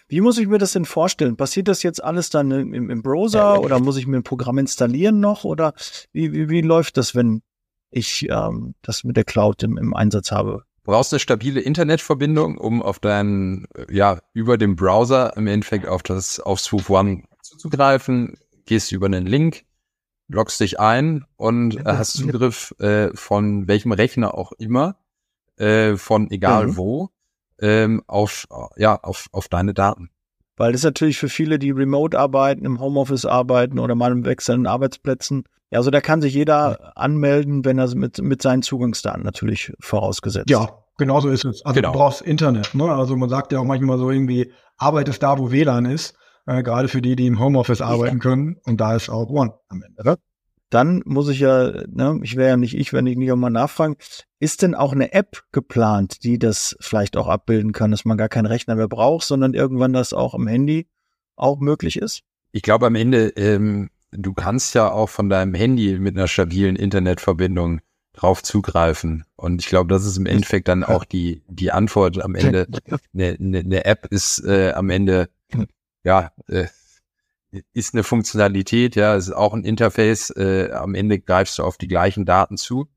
[0.09, 1.37] Wie muss ich mir das denn vorstellen?
[1.37, 5.21] Passiert das jetzt alles dann im, im Browser oder muss ich mir ein Programm installieren
[5.21, 5.45] noch?
[5.45, 5.75] Oder
[6.13, 7.43] wie, wie, wie läuft das, wenn
[7.91, 10.65] ich ähm, das mit der Cloud im, im Einsatz habe?
[10.85, 16.38] Brauchst eine stabile Internetverbindung, um auf deinen, ja, über dem Browser im Endeffekt auf das,
[16.38, 18.38] auf Swoop One zuzugreifen.
[18.66, 19.64] Gehst über einen Link,
[20.29, 24.97] loggst dich ein und äh, hast Zugriff äh, von welchem Rechner auch immer,
[25.57, 26.77] äh, von egal mhm.
[26.77, 27.11] wo,
[27.61, 30.11] ähm, auf, ja, auf, auf deine Daten.
[30.57, 34.25] Weil das ist natürlich für viele, die remote arbeiten, im Homeoffice arbeiten oder mal im
[34.25, 35.44] wechselnden Arbeitsplätzen.
[35.75, 40.49] Ja, also da kann sich jeder anmelden, wenn er mit, mit seinen Zugangsdaten natürlich vorausgesetzt.
[40.49, 41.65] Ja, genau so ist es.
[41.67, 41.93] Also genau.
[41.93, 42.75] du brauchst Internet.
[42.75, 42.85] Ne?
[42.85, 46.15] Also man sagt ja auch manchmal so irgendwie, arbeitest da, wo WLAN ist.
[46.47, 48.57] Äh, gerade für die, die im Homeoffice arbeiten können.
[48.65, 50.05] Und da ist auch One am Ende.
[50.05, 50.17] Ne?
[50.71, 53.51] dann muss ich ja, ne, ich wäre ja nicht ich, wenn ich nicht auch mal
[53.51, 53.97] nachfragen,
[54.41, 58.29] ist denn auch eine App geplant, die das vielleicht auch abbilden kann, dass man gar
[58.29, 60.89] keinen Rechner mehr braucht, sondern irgendwann das auch am Handy
[61.37, 62.23] auch möglich ist?
[62.51, 66.77] Ich glaube am Ende, ähm, du kannst ja auch von deinem Handy mit einer stabilen
[66.77, 67.81] Internetverbindung
[68.12, 69.24] drauf zugreifen.
[69.37, 72.66] Und ich glaube, das ist im Endeffekt dann auch die, die Antwort am Ende.
[73.12, 75.29] Eine, eine, eine App ist äh, am Ende,
[76.05, 76.66] ja, äh,
[77.72, 80.31] ist eine Funktionalität, ja, es ist auch ein Interface.
[80.31, 82.88] Äh, am Ende greifst du auf die gleichen Daten zu.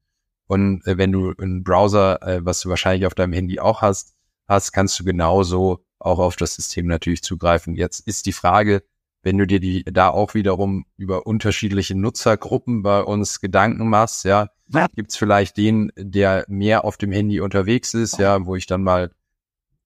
[0.48, 4.16] Und äh, wenn du einen Browser, äh, was du wahrscheinlich auf deinem Handy auch hast,
[4.48, 7.76] hast, kannst du genauso auch auf das System natürlich zugreifen.
[7.76, 8.84] Jetzt ist die Frage,
[9.28, 14.48] wenn du dir die da auch wiederum über unterschiedliche Nutzergruppen bei uns Gedanken machst, ja,
[14.96, 19.12] gibt's vielleicht den, der mehr auf dem Handy unterwegs ist, ja, wo ich dann mal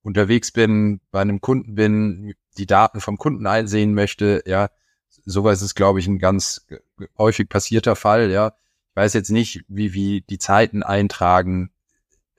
[0.04, 4.70] unterwegs bin, bei einem Kunden bin, die Daten vom Kunden einsehen möchte, ja,
[5.26, 6.68] sowas ist, glaube ich, ein ganz
[7.18, 8.54] häufig passierter Fall, ja.
[8.92, 11.72] Ich weiß jetzt nicht, wie, wie die Zeiten eintragen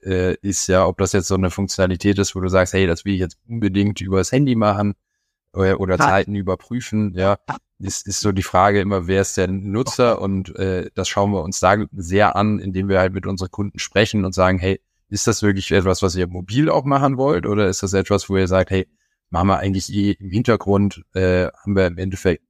[0.03, 3.03] äh, ist, ja, ob das jetzt so eine Funktionalität ist, wo du sagst, hey, das
[3.03, 4.95] will ich jetzt unbedingt übers Handy machen
[5.53, 7.37] oder, oder Zeiten überprüfen, ja.
[7.79, 11.43] Ist, ist so die Frage immer, wer ist der Nutzer und äh, das schauen wir
[11.43, 15.27] uns da sehr an, indem wir halt mit unseren Kunden sprechen und sagen, hey, ist
[15.27, 18.47] das wirklich etwas, was ihr mobil auch machen wollt oder ist das etwas, wo ihr
[18.47, 18.87] sagt, hey,
[19.29, 22.43] machen wir eigentlich eh im Hintergrund, äh, haben wir im Endeffekt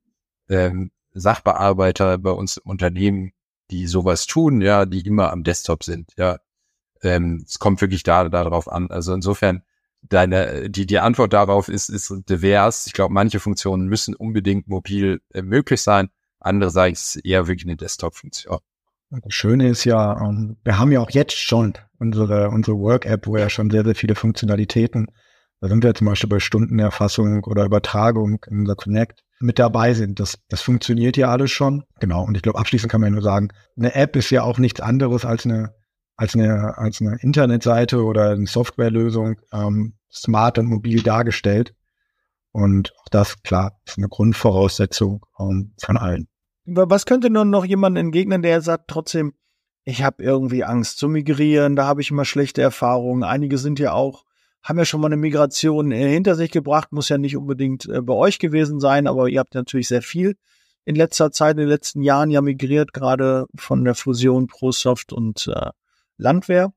[0.49, 3.33] ähm, Sachbearbeiter bei uns im Unternehmen,
[3.71, 6.37] die sowas tun, ja, die immer am Desktop sind, ja.
[7.01, 8.89] Ähm, es kommt wirklich da darauf an.
[8.89, 9.63] Also insofern,
[10.09, 12.87] deine, die, die Antwort darauf ist, ist divers.
[12.87, 16.09] Ich glaube, manche Funktionen müssen unbedingt mobil äh, möglich sein.
[16.39, 18.59] Andere sagen, es ist eher wirklich eine Desktop-Funktion.
[19.09, 23.27] Das Schöne ist ja, um, ähm, wir haben ja auch jetzt schon unsere, unsere Work-App,
[23.27, 25.07] wo ja schon sehr, sehr viele Funktionalitäten
[25.63, 30.19] da sind wir zum Beispiel bei Stundenerfassung oder Übertragung in unser Connect mit dabei sind.
[30.19, 31.85] Das, das funktioniert ja alles schon.
[32.01, 32.25] Genau.
[32.25, 34.81] Und ich glaube, abschließend kann man ja nur sagen, eine App ist ja auch nichts
[34.81, 35.73] anderes als eine,
[36.15, 41.73] als eine, als eine Internetseite oder eine Softwarelösung, ähm, smart und mobil dargestellt.
[42.51, 46.27] Und auch das, klar, ist eine Grundvoraussetzung ähm, von allen.
[46.65, 49.33] Was könnte nun noch jemand entgegnen, der sagt trotzdem,
[49.83, 53.23] ich habe irgendwie Angst zu migrieren, da habe ich immer schlechte Erfahrungen.
[53.23, 54.23] Einige sind ja auch
[54.63, 58.01] haben ja schon mal eine Migration äh, hinter sich gebracht, muss ja nicht unbedingt äh,
[58.01, 60.37] bei euch gewesen sein, aber ihr habt natürlich sehr viel
[60.85, 65.47] in letzter Zeit, in den letzten Jahren ja migriert, gerade von der Fusion ProSoft und
[65.47, 65.69] äh,
[66.17, 66.73] Landwehr.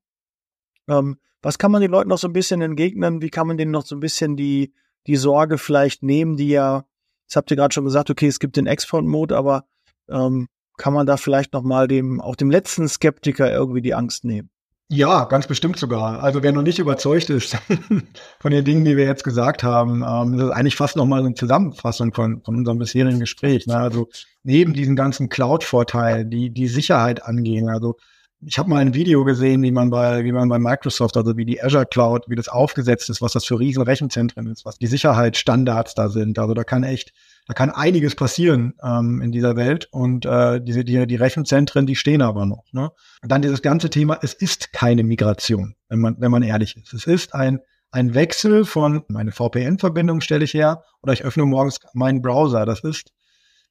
[0.88, 3.22] Ähm, was kann man den Leuten noch so ein bisschen entgegnen?
[3.22, 4.72] Wie kann man denen noch so ein bisschen die,
[5.06, 6.84] die Sorge vielleicht nehmen, die ja,
[7.24, 9.64] jetzt habt ihr gerade schon gesagt, okay, es gibt den Export-Mode, aber
[10.08, 14.24] ähm, kann man da vielleicht noch mal dem, auch dem letzten Skeptiker irgendwie die Angst
[14.24, 14.50] nehmen?
[14.88, 16.22] Ja, ganz bestimmt sogar.
[16.22, 17.56] Also wer noch nicht überzeugt ist
[18.38, 21.34] von den Dingen, die wir jetzt gesagt haben, ähm, das ist eigentlich fast nochmal eine
[21.34, 23.66] Zusammenfassung von, von unserem bisherigen Gespräch.
[23.66, 23.76] Ne?
[23.76, 24.08] Also
[24.44, 27.68] neben diesen ganzen Cloud-Vorteilen, die die Sicherheit angehen.
[27.68, 27.96] Also
[28.40, 31.46] ich habe mal ein Video gesehen, wie man bei wie man bei Microsoft, also wie
[31.46, 34.86] die Azure Cloud, wie das aufgesetzt ist, was das für riesen Rechenzentren ist, was die
[34.86, 36.38] Sicherheitsstandards da sind.
[36.38, 37.12] Also da kann echt
[37.46, 41.96] da kann einiges passieren ähm, in dieser Welt und äh, diese die, die Rechenzentren, die
[41.96, 42.64] stehen aber noch.
[42.72, 42.90] Ne?
[43.22, 46.92] Und dann dieses ganze Thema, es ist keine Migration, wenn man wenn man ehrlich ist.
[46.92, 51.78] Es ist ein ein Wechsel von meine VPN-Verbindung stelle ich her oder ich öffne morgens
[51.94, 52.66] meinen Browser.
[52.66, 53.12] Das ist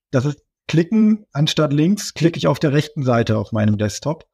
[0.09, 4.25] das ist klicken anstatt links klicke ich auf der rechten Seite auf meinem Desktop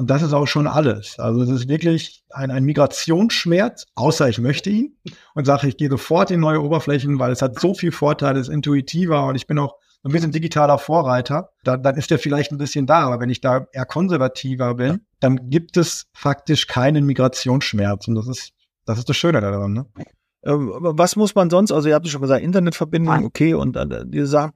[0.00, 1.18] und das ist auch schon alles.
[1.18, 4.96] Also es ist wirklich ein, ein Migrationsschmerz, außer ich möchte ihn
[5.34, 8.48] und sage, ich gehe sofort in neue Oberflächen, weil es hat so viel Vorteile, es
[8.48, 11.50] ist intuitiver und ich bin auch ein bisschen digitaler Vorreiter.
[11.64, 15.02] Da, dann ist der vielleicht ein bisschen da, aber wenn ich da eher konservativer bin,
[15.20, 18.54] dann gibt es faktisch keinen Migrationsschmerz und das ist
[18.86, 19.74] das ist das Schöne daran.
[19.74, 19.86] Ne?
[20.44, 24.06] Ähm, was muss man sonst, also ihr habt es schon gesagt, Internetverbindung, okay, und äh,
[24.06, 24.52] diese Sachen.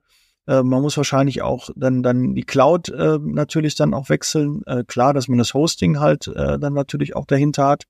[0.46, 4.62] Äh, man muss wahrscheinlich auch dann, dann die Cloud äh, natürlich dann auch wechseln.
[4.66, 7.84] Äh, klar, dass man das Hosting halt äh, dann natürlich auch dahinter hat.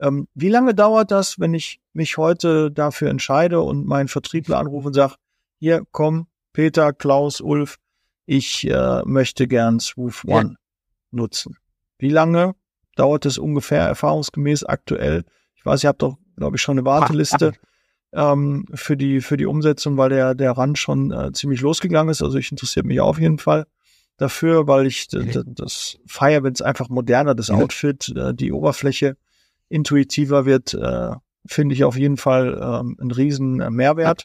[0.00, 4.88] Ähm, wie lange dauert das, wenn ich mich heute dafür entscheide und meinen Vertriebler anrufe
[4.88, 5.14] und sage,
[5.58, 7.78] hier, komm, Peter, Klaus, Ulf,
[8.26, 10.56] ich äh, möchte gern Swoof One ja.
[11.10, 11.56] nutzen.
[11.98, 12.54] Wie lange
[12.94, 15.24] dauert es ungefähr erfahrungsgemäß aktuell?
[15.56, 17.52] Ich weiß, ihr habt doch, glaube ich, schon eine Warteliste
[18.12, 22.22] ähm, für die für die Umsetzung, weil der der Rand schon äh, ziemlich losgegangen ist.
[22.22, 23.66] Also ich interessiere mich auf jeden Fall
[24.16, 25.42] dafür, weil ich okay.
[25.46, 29.16] das feier, wenn es einfach moderner, das Outfit, äh, die Oberfläche
[29.68, 31.12] intuitiver wird, äh,
[31.46, 34.24] finde ich auf jeden Fall ähm, einen riesen äh, Mehrwert.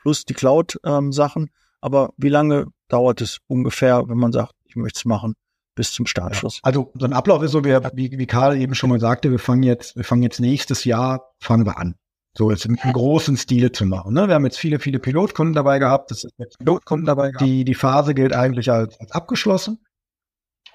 [0.00, 1.42] Plus die Cloud-Sachen.
[1.42, 1.48] Ähm,
[1.80, 5.34] Aber wie lange dauert es ungefähr, wenn man sagt, ich möchte es machen?
[5.74, 6.60] bis zum Startschuss.
[6.62, 9.38] Also so ein Ablauf ist so, wie, wie, wie Karl eben schon mal sagte, wir
[9.38, 11.96] fangen jetzt, wir fangen jetzt nächstes Jahr, fangen wir an.
[12.36, 14.12] So jetzt im, im großen Stil zu machen.
[14.14, 14.26] Ne?
[14.26, 16.10] Wir haben jetzt viele, viele Pilotkunden dabei gehabt.
[16.10, 17.46] Das ist jetzt Pilotkunden dabei gehabt.
[17.46, 19.78] Die, die Phase gilt eigentlich als, als abgeschlossen.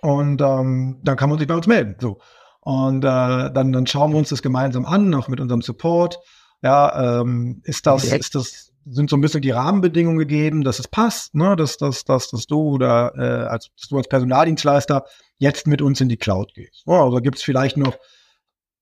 [0.02, 1.95] Und ähm, dann kann man sich bei uns melden.
[2.00, 2.19] So.
[2.62, 6.19] Und äh, dann, dann schauen wir uns das gemeinsam an, auch mit unserem Support.
[6.62, 10.88] Ja, ähm, ist das, ist das, sind so ein bisschen die Rahmenbedingungen gegeben, dass es
[10.88, 15.06] passt, ne, dass, dass, dass, dass du oder äh, als dass du als Personaldienstleister
[15.38, 16.84] jetzt mit uns in die Cloud gehst.
[16.86, 17.98] Oh, also gibt es vielleicht noch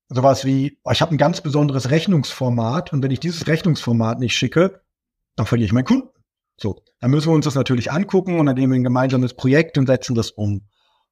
[0.08, 4.34] sowas wie, oh, ich habe ein ganz besonderes Rechnungsformat und wenn ich dieses Rechnungsformat nicht
[4.34, 4.80] schicke,
[5.36, 6.08] dann verliere ich meinen Kunden.
[6.56, 9.78] So, dann müssen wir uns das natürlich angucken und dann nehmen wir ein gemeinsames Projekt
[9.78, 10.62] und setzen das um.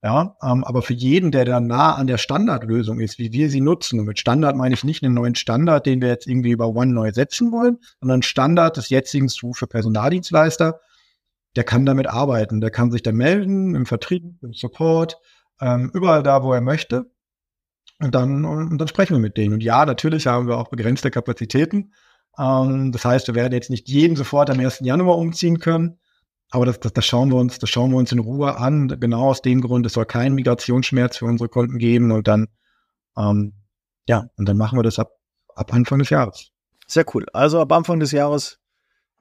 [0.02, 3.61] Ja, ähm, aber für jeden, der da nah an der Standardlösung ist, wie wir sie
[3.61, 6.68] nutzen, und mit Standard meine ich nicht einen neuen Standard, den wir jetzt irgendwie über
[6.68, 10.80] One neu setzen wollen, sondern Standard des jetzigen Stu für Personaldienstleister,
[11.56, 15.18] der kann damit arbeiten, der kann sich da melden, im Vertrieb, im Support,
[15.61, 17.11] ähm, überall da, wo er möchte.
[17.98, 19.54] Und dann, und dann sprechen wir mit denen.
[19.54, 21.92] Und ja, natürlich haben wir auch begrenzte Kapazitäten.
[22.38, 24.80] Ähm, das heißt, wir werden jetzt nicht jeden sofort am 1.
[24.80, 25.98] Januar umziehen können.
[26.50, 28.88] Aber das, das, das schauen wir uns, das schauen wir uns in Ruhe an.
[29.00, 32.48] Genau aus dem Grund, es soll keinen Migrationsschmerz für unsere Kunden geben und dann,
[33.16, 33.54] ähm,
[34.09, 35.12] ja, und dann machen wir das ab,
[35.54, 36.52] ab Anfang des Jahres.
[36.87, 37.26] Sehr cool.
[37.32, 38.61] Also ab Anfang des Jahres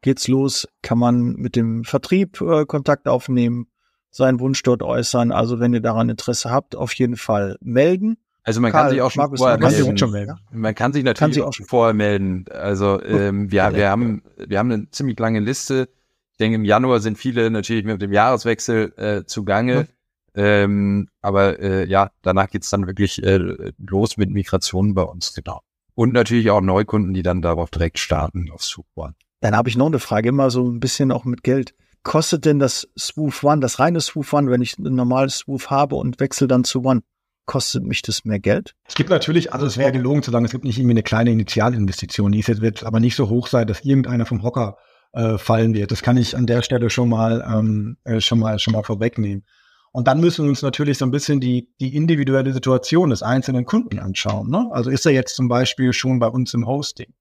[0.01, 3.71] geht's los, kann man mit dem Vertrieb äh, Kontakt aufnehmen,
[4.11, 5.31] seinen Wunsch dort äußern.
[5.31, 8.17] Also wenn ihr daran Interesse habt, auf jeden Fall melden.
[8.45, 9.97] Also man Karl, kann sich auch schon Markus, vorher melden.
[9.97, 10.39] Schon melden.
[10.51, 12.45] Man kann sich natürlich kann sich auch schon vorher melden.
[12.51, 15.89] Also ähm, wir, wir haben wir haben eine ziemlich lange Liste
[16.35, 19.87] ich denke, im Januar sind viele natürlich mit dem Jahreswechsel äh, zugange.
[20.33, 25.61] Ähm, aber äh, ja, danach geht's dann wirklich äh, los mit Migrationen bei uns, genau.
[25.93, 29.15] Und natürlich auch Neukunden, die dann darauf direkt starten auf Swoop One.
[29.39, 31.73] Dann habe ich noch eine Frage, immer so ein bisschen auch mit Geld.
[32.03, 35.95] Kostet denn das Swoop One, das reine Swoop One, wenn ich ein normales Swoop habe
[35.95, 37.01] und wechsle dann zu One,
[37.45, 38.75] kostet mich das mehr Geld?
[38.87, 41.31] Es gibt natürlich, also es wäre gelogen zu sagen, es gibt nicht irgendwie eine kleine
[41.31, 44.77] Initialinvestition, die wird aber nicht so hoch sein, dass irgendeiner vom Hocker
[45.13, 45.91] äh, fallen wird.
[45.91, 49.45] Das kann ich an der Stelle schon mal, ähm, äh, schon mal, schon mal vorwegnehmen.
[49.91, 53.63] Und dann müssen wir uns natürlich so ein bisschen die, die individuelle Situation des einzelnen
[53.63, 54.49] Kunden anschauen.
[54.49, 54.67] Ne?
[54.71, 57.13] Also ist er jetzt zum Beispiel schon bei uns im Hosting?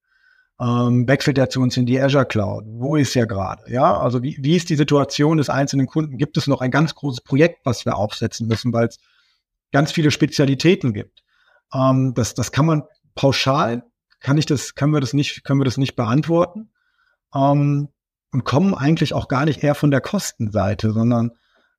[0.60, 2.64] Ähm, wechselt er zu uns in die Azure Cloud?
[2.66, 3.62] Wo ist er gerade?
[3.68, 6.18] Ja, also wie, wie ist die Situation des einzelnen Kunden?
[6.18, 8.98] Gibt es noch ein ganz großes Projekt, was wir aufsetzen müssen, weil es
[9.72, 11.22] ganz viele Spezialitäten gibt?
[11.72, 12.82] Ähm, das, das kann man
[13.14, 13.84] pauschal,
[14.20, 16.70] kann ich das, können wir das nicht, können wir das nicht beantworten
[17.34, 17.88] ähm,
[18.32, 21.32] und kommen eigentlich auch gar nicht eher von der Kostenseite, sondern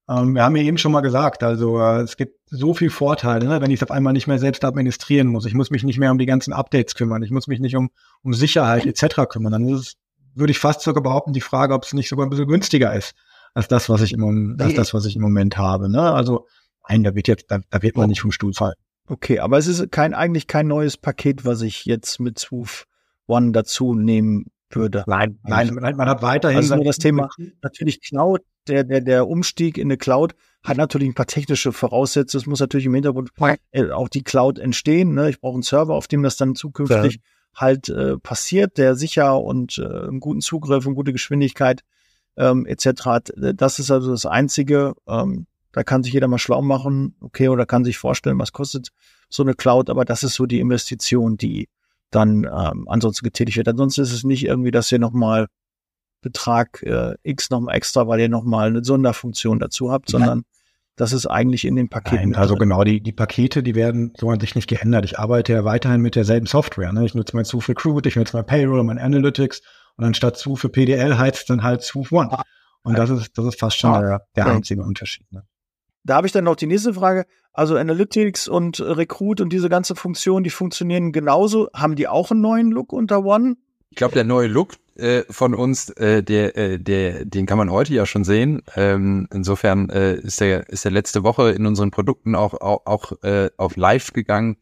[0.08, 3.48] ähm, wir haben ja eben schon mal gesagt, also äh, es gibt so viel Vorteile,
[3.48, 5.45] ne, wenn ich es auf einmal nicht mehr selbst administrieren muss.
[5.45, 7.24] Ich muss mich nicht mehr um die ganzen Updates kümmern.
[7.24, 7.89] Ich muss mich nicht um,
[8.21, 9.28] um Sicherheit etc.
[9.28, 9.52] kümmern.
[9.52, 9.93] Dann ist es,
[10.36, 13.15] würde ich fast sogar behaupten, die Frage, ob es nicht sogar ein bisschen günstiger ist
[13.56, 15.89] als das, was ich im, als das, was ich im Moment habe.
[15.89, 16.02] Ne?
[16.02, 16.45] Also
[16.89, 18.76] nein, da wird jetzt, da, da wird man nicht vom Stuhl fallen.
[19.08, 22.86] Okay, aber es ist kein, eigentlich kein neues Paket, was ich jetzt mit Swoof
[23.28, 25.04] One dazu nehmen würde.
[25.08, 26.58] Nein, nein, man hat weiterhin.
[26.58, 27.30] Also nur das Thema,
[27.62, 32.41] natürlich Cloud, der, der, der Umstieg in eine Cloud hat natürlich ein paar technische Voraussetzungen.
[32.41, 33.30] Es muss natürlich im Hintergrund
[33.71, 35.13] äh, auch die Cloud entstehen.
[35.13, 35.30] Ne?
[35.30, 37.21] Ich brauche einen Server, auf dem das dann zukünftig ja.
[37.56, 41.82] halt äh, passiert, der sicher und äh, einen guten Zugriff und gute Geschwindigkeit
[42.38, 43.06] ähm, etc.
[43.06, 43.34] hat.
[43.36, 44.95] Das ist also das Einzige.
[45.08, 48.91] Ähm, da kann sich jeder mal schlau machen, okay, oder kann sich vorstellen, was kostet
[49.27, 49.89] so eine Cloud.
[49.89, 51.67] Aber das ist so die Investition, die
[52.11, 53.67] dann ähm, ansonsten getätigt wird.
[53.67, 55.47] Ansonsten ist es nicht irgendwie, dass ihr nochmal
[56.21, 60.45] Betrag äh, X nochmal extra, weil ihr nochmal eine Sonderfunktion dazu habt, sondern Nein.
[60.95, 62.29] das ist eigentlich in den Paketen.
[62.29, 65.03] Nein, also genau, die, die Pakete, die werden so an sich nicht geändert.
[65.03, 66.93] Ich arbeite ja weiterhin mit derselben Software.
[66.93, 67.05] Ne?
[67.05, 69.61] Ich nutze mein Zoom Recruit, ich nutze mein Payroll, mein Analytics
[69.97, 72.29] und anstatt Zoom für PDL heizt dann halt Zoom One.
[72.83, 75.29] Und das ist, das ist fast schon der, der einzige Unterschied.
[75.33, 75.43] Ne?
[76.06, 77.26] Da habe ich dann noch die nächste Frage.
[77.52, 81.70] Also Analytics und Recruit und diese ganze Funktion, die funktionieren genauso.
[81.74, 83.56] Haben die auch einen neuen Look unter One?
[83.89, 87.72] Ich glaube, der neue Look äh, von uns, äh, der, äh, der, den kann man
[87.72, 88.62] heute ja schon sehen.
[88.76, 93.24] Ähm, insofern äh, ist der ist der letzte Woche in unseren Produkten auch auch, auch
[93.24, 94.58] äh, auf Live gegangen,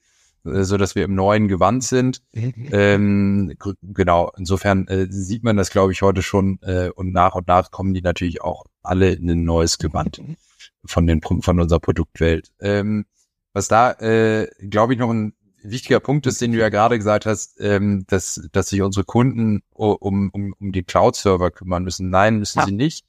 [0.45, 2.21] äh, so dass wir im neuen Gewand sind.
[2.71, 4.31] Ähm, genau.
[4.37, 7.93] Insofern äh, sieht man das, glaube ich, heute schon äh, und nach und nach kommen
[7.93, 10.21] die natürlich auch alle in ein neues Gewand
[10.85, 12.51] von den von unserer Produktwelt.
[12.59, 13.05] Ähm,
[13.53, 17.25] was da, äh, glaube ich, noch ein wichtiger Punkt ist, den du ja gerade gesagt
[17.25, 22.09] hast, ähm, dass, dass sich unsere Kunden um, um, um die Cloud-Server kümmern müssen.
[22.09, 22.65] Nein, müssen ja.
[22.65, 23.05] sie nicht.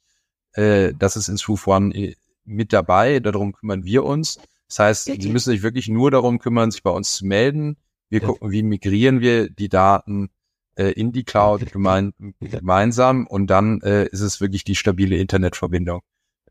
[0.53, 2.15] Äh, das ist in Smooth One äh,
[2.45, 3.19] mit dabei.
[3.19, 4.39] Darum kümmern wir uns.
[4.67, 5.21] Das heißt, okay.
[5.21, 7.77] sie müssen sich wirklich nur darum kümmern, sich bei uns zu melden.
[8.09, 8.27] Wir ja.
[8.27, 10.29] gucken, wie migrieren wir die Daten
[10.75, 16.01] äh, in die Cloud gemein, gemeinsam und dann äh, ist es wirklich die stabile Internetverbindung,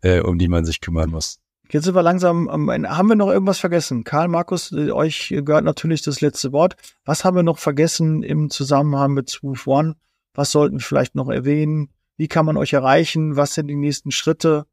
[0.04, 1.40] äh, um die man sich kümmern muss.
[1.70, 2.96] Jetzt sind wir langsam am Ende.
[2.96, 4.04] Haben wir noch irgendwas vergessen?
[4.04, 6.76] Karl, Markus, äh, euch gehört natürlich das letzte Wort.
[7.04, 9.96] Was haben wir noch vergessen im Zusammenhang mit Smooth One?
[10.34, 11.88] Was sollten wir vielleicht noch erwähnen?
[12.16, 13.36] Wie kann man euch erreichen?
[13.36, 14.66] Was sind die nächsten Schritte?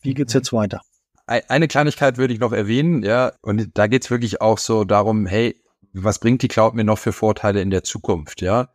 [0.00, 0.80] Wie geht's jetzt weiter?
[1.26, 5.62] Eine Kleinigkeit würde ich noch erwähnen, ja, und da geht's wirklich auch so darum, hey,
[5.92, 8.70] was bringt die Cloud mir noch für Vorteile in der Zukunft, ja?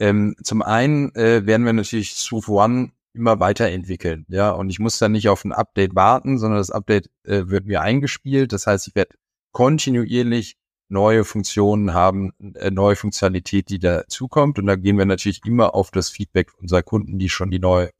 [0.00, 4.26] Ähm, zum einen äh, werden wir natürlich Smooth One immer weiterentwickeln.
[4.28, 7.66] Ja, und ich muss dann nicht auf ein Update warten, sondern das Update äh, wird
[7.66, 8.52] mir eingespielt.
[8.52, 9.16] Das heißt, ich werde
[9.52, 10.56] kontinuierlich
[10.88, 14.58] neue Funktionen haben, äh, neue Funktionalität, die dazukommt.
[14.58, 17.90] Und da gehen wir natürlich immer auf das Feedback unserer Kunden, die schon die neue,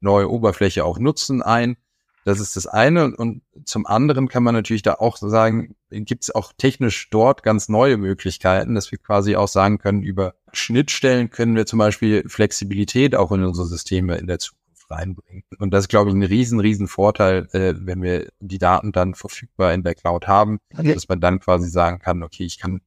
[0.00, 1.76] neue Oberfläche auch nutzen, ein.
[2.24, 3.14] Das ist das eine.
[3.14, 7.68] Und zum anderen kann man natürlich da auch sagen, gibt es auch technisch dort ganz
[7.68, 13.14] neue Möglichkeiten, dass wir quasi auch sagen können, über Schnittstellen können wir zum Beispiel Flexibilität
[13.14, 15.44] auch in unsere Systeme in der Zukunft reinbringen.
[15.58, 19.14] Und das ist, glaube ich, ein riesen, riesen Vorteil, äh, wenn wir die Daten dann
[19.14, 20.94] verfügbar in der Cloud haben, okay.
[20.94, 22.80] dass man dann quasi sagen kann, okay, ich kann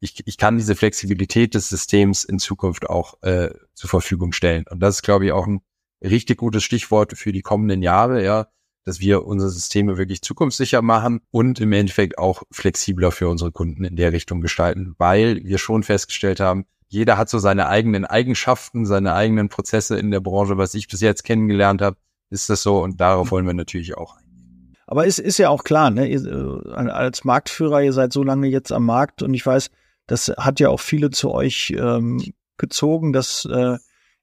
[0.00, 4.64] ich, ich kann diese Flexibilität des Systems in Zukunft auch äh, zur Verfügung stellen.
[4.70, 5.60] Und das ist, glaube ich, auch ein
[6.02, 8.46] richtig gutes Stichwort für die kommenden Jahre, ja,
[8.84, 13.84] dass wir unsere Systeme wirklich zukunftssicher machen und im Endeffekt auch flexibler für unsere Kunden
[13.84, 18.86] in der Richtung gestalten, weil wir schon festgestellt haben, jeder hat so seine eigenen Eigenschaften,
[18.86, 21.96] seine eigenen Prozesse in der Branche, was ich bis jetzt kennengelernt habe,
[22.30, 24.74] ist das so und darauf wollen wir natürlich auch eingehen.
[24.86, 28.48] Aber es ist ja auch klar, ne, ihr, äh, als Marktführer, ihr seid so lange
[28.48, 29.70] jetzt am Markt und ich weiß,
[30.06, 32.22] das hat ja auch viele zu euch ähm,
[32.56, 33.76] gezogen, dass äh,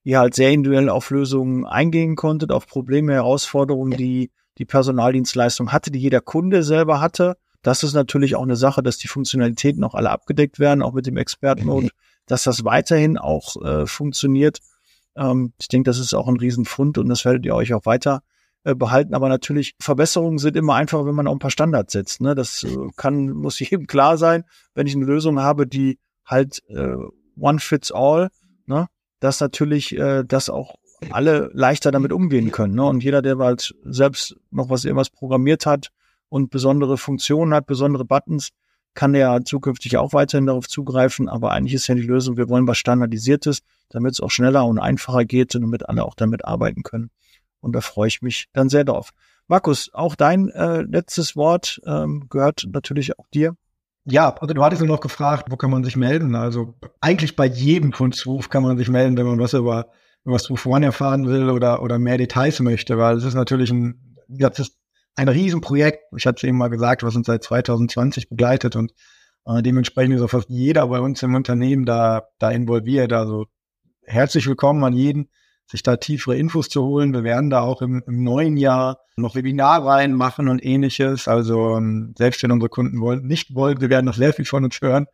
[0.04, 5.92] ihr halt sehr individuell auf Lösungen eingehen konntet, auf Probleme, Herausforderungen, die die Personaldienstleistung hatte,
[5.92, 7.38] die jeder Kunde selber hatte.
[7.62, 11.08] Das ist natürlich auch eine Sache, dass die Funktionalitäten auch alle abgedeckt werden, auch mit
[11.08, 11.90] dem Expertenmode
[12.26, 14.60] dass das weiterhin auch äh, funktioniert.
[15.16, 18.24] Ähm, ich denke, das ist auch ein Riesenfund und das werdet ihr euch auch weiter
[18.64, 19.14] äh, behalten.
[19.14, 22.22] Aber natürlich, Verbesserungen sind immer einfacher, wenn man auch ein paar Standards setzt.
[22.22, 22.36] Ne?
[22.36, 26.96] Das äh, kann, muss jedem klar sein, wenn ich eine Lösung habe, die halt äh,
[27.40, 28.30] one fits all,
[28.66, 28.88] ne?
[29.20, 30.76] dass natürlich äh, das auch
[31.12, 32.76] alle leichter damit umgehen können.
[32.76, 32.86] Ne?
[32.86, 35.90] Und jeder, der halt selbst noch was irgendwas programmiert hat
[36.30, 38.50] und besondere Funktionen hat, besondere Buttons,
[38.96, 42.68] kann ja zukünftig auch weiterhin darauf zugreifen, aber eigentlich ist ja die Lösung, wir wollen
[42.68, 46.82] was Standardisiertes, damit es auch schneller und einfacher geht und damit alle auch damit arbeiten
[46.84, 47.12] können.
[47.60, 49.12] Und da freue ich mich dann sehr drauf.
[49.48, 53.56] Markus, auch dein äh, letztes Wort ähm, gehört natürlich auch dir.
[54.06, 56.36] Ja, also du hattest noch gefragt, wo kann man sich melden?
[56.36, 59.88] Also eigentlich bei jedem Swoof kann man sich melden, wenn man was über,
[60.24, 64.16] über Swoof One erfahren will oder, oder mehr Details möchte, weil es ist natürlich ein,
[64.28, 64.78] das ist
[65.16, 66.04] ein Riesenprojekt.
[66.16, 68.92] Ich hatte es eben mal gesagt, was uns seit 2020 begleitet und
[69.46, 73.14] äh, dementsprechend ist auch fast jeder bei uns im Unternehmen da, da involviert.
[73.14, 73.46] Also
[74.04, 75.30] herzlich willkommen an jeden,
[75.68, 77.14] sich da tiefere Infos zu holen.
[77.14, 81.28] Wir werden da auch im, im neuen Jahr noch Webinarreihen machen und ähnliches.
[81.28, 84.64] Also ähm, selbst wenn unsere Kunden wollen, nicht wollen, wir werden noch sehr viel von
[84.64, 85.06] uns hören,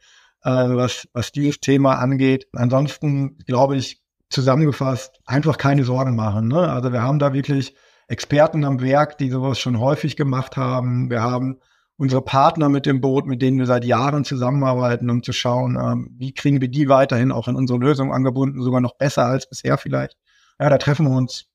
[0.43, 2.47] äh, was, was dieses Thema angeht.
[2.53, 6.47] Ansonsten glaube ich, zusammengefasst, einfach keine Sorgen machen.
[6.47, 6.69] Ne?
[6.71, 7.75] Also wir haben da wirklich
[8.11, 11.09] Experten am Werk, die sowas schon häufig gemacht haben.
[11.09, 11.59] Wir haben
[11.95, 16.09] unsere Partner mit dem Boot, mit denen wir seit Jahren zusammenarbeiten, um zu schauen, ähm,
[16.17, 19.77] wie kriegen wir die weiterhin auch in unsere Lösung angebunden, sogar noch besser als bisher
[19.77, 20.17] vielleicht.
[20.59, 21.45] Ja, da treffen wir uns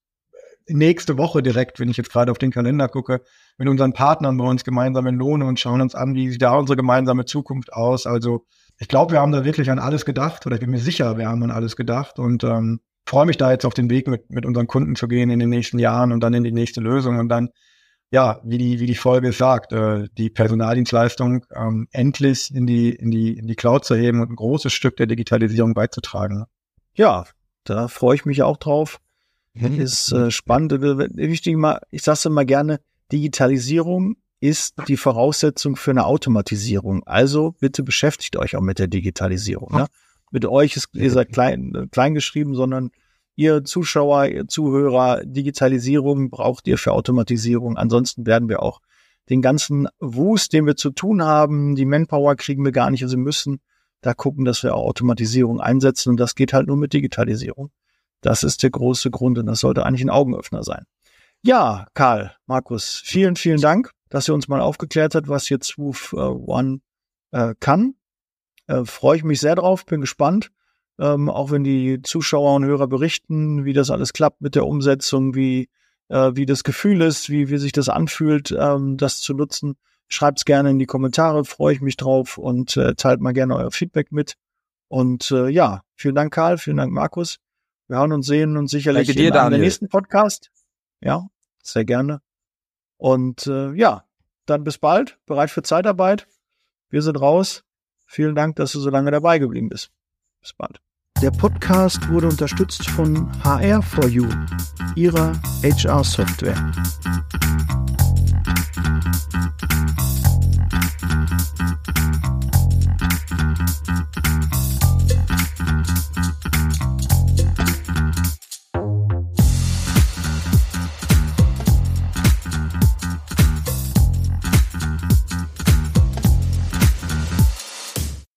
[0.67, 3.23] nächste Woche direkt, wenn ich jetzt gerade auf den Kalender gucke,
[3.59, 6.57] mit unseren Partnern bei uns gemeinsam in Lohne und schauen uns an, wie sieht da
[6.57, 8.07] unsere gemeinsame Zukunft aus.
[8.07, 8.47] Also
[8.79, 11.29] ich glaube, wir haben da wirklich an alles gedacht oder ich bin mir sicher, wir
[11.29, 14.45] haben an alles gedacht und ähm, freue mich da jetzt auf den Weg mit, mit
[14.45, 17.29] unseren Kunden zu gehen in den nächsten Jahren und dann in die nächste Lösung und
[17.29, 17.51] dann,
[18.11, 23.11] ja, wie die, wie die Folge sagt, äh, die Personaldienstleistung ähm, endlich in die, in
[23.11, 26.45] die, in die Cloud zu heben und ein großes Stück der Digitalisierung beizutragen.
[26.95, 27.25] Ja,
[27.65, 29.01] da freue ich mich auch drauf.
[29.55, 29.81] Mhm.
[29.81, 30.73] Ist äh, spannend.
[30.73, 32.81] Wichtig mal, ich sage es immer gerne,
[33.13, 37.05] Digitalisierung ist die Voraussetzung für eine Automatisierung.
[37.07, 39.75] Also bitte beschäftigt euch auch mit der Digitalisierung.
[39.75, 39.87] Ne?
[40.31, 42.91] Mit euch ist, ihr seid klein, klein geschrieben, sondern
[43.35, 47.77] ihr Zuschauer, ihr Zuhörer, Digitalisierung braucht ihr für Automatisierung.
[47.77, 48.81] Ansonsten werden wir auch
[49.29, 53.17] den ganzen Wust, den wir zu tun haben, die Manpower kriegen wir gar nicht, also
[53.17, 53.61] müssen
[54.01, 57.71] da gucken, dass wir auch Automatisierung einsetzen und das geht halt nur mit Digitalisierung.
[58.21, 60.85] Das ist der große Grund und das sollte eigentlich ein Augenöffner sein.
[61.43, 66.13] Ja, Karl, Markus, vielen, vielen Dank, dass ihr uns mal aufgeklärt habt, was jetzt Swoof
[66.13, 66.81] äh, One
[67.33, 67.95] äh, kann.
[68.67, 70.51] Äh, Freue ich mich sehr drauf, bin gespannt.
[70.99, 75.35] Ähm, auch wenn die Zuschauer und Hörer berichten, wie das alles klappt mit der Umsetzung,
[75.35, 75.69] wie,
[76.09, 79.77] äh, wie das Gefühl ist, wie, wie sich das anfühlt, ähm, das zu nutzen.
[80.09, 83.71] Schreibt's gerne in die Kommentare, freue ich mich drauf und äh, teilt mal gerne euer
[83.71, 84.37] Feedback mit.
[84.89, 87.39] Und äh, ja, vielen Dank, Karl, vielen Dank, Markus.
[87.89, 90.51] Wir hören uns sehen und sicherlich dir, in einem der nächsten Podcast.
[91.01, 91.29] Ja,
[91.63, 92.21] sehr gerne.
[92.97, 94.05] Und äh, ja,
[94.47, 95.19] dann bis bald.
[95.27, 96.27] Bereit für Zeitarbeit.
[96.89, 97.66] Wir sind raus.
[98.07, 99.91] Vielen Dank, dass du so lange dabei geblieben bist.
[100.41, 100.81] Bis bald.
[101.23, 104.29] Der Podcast wurde unterstützt von HR4U,
[104.97, 105.33] ihrer
[105.63, 106.73] HR-Software.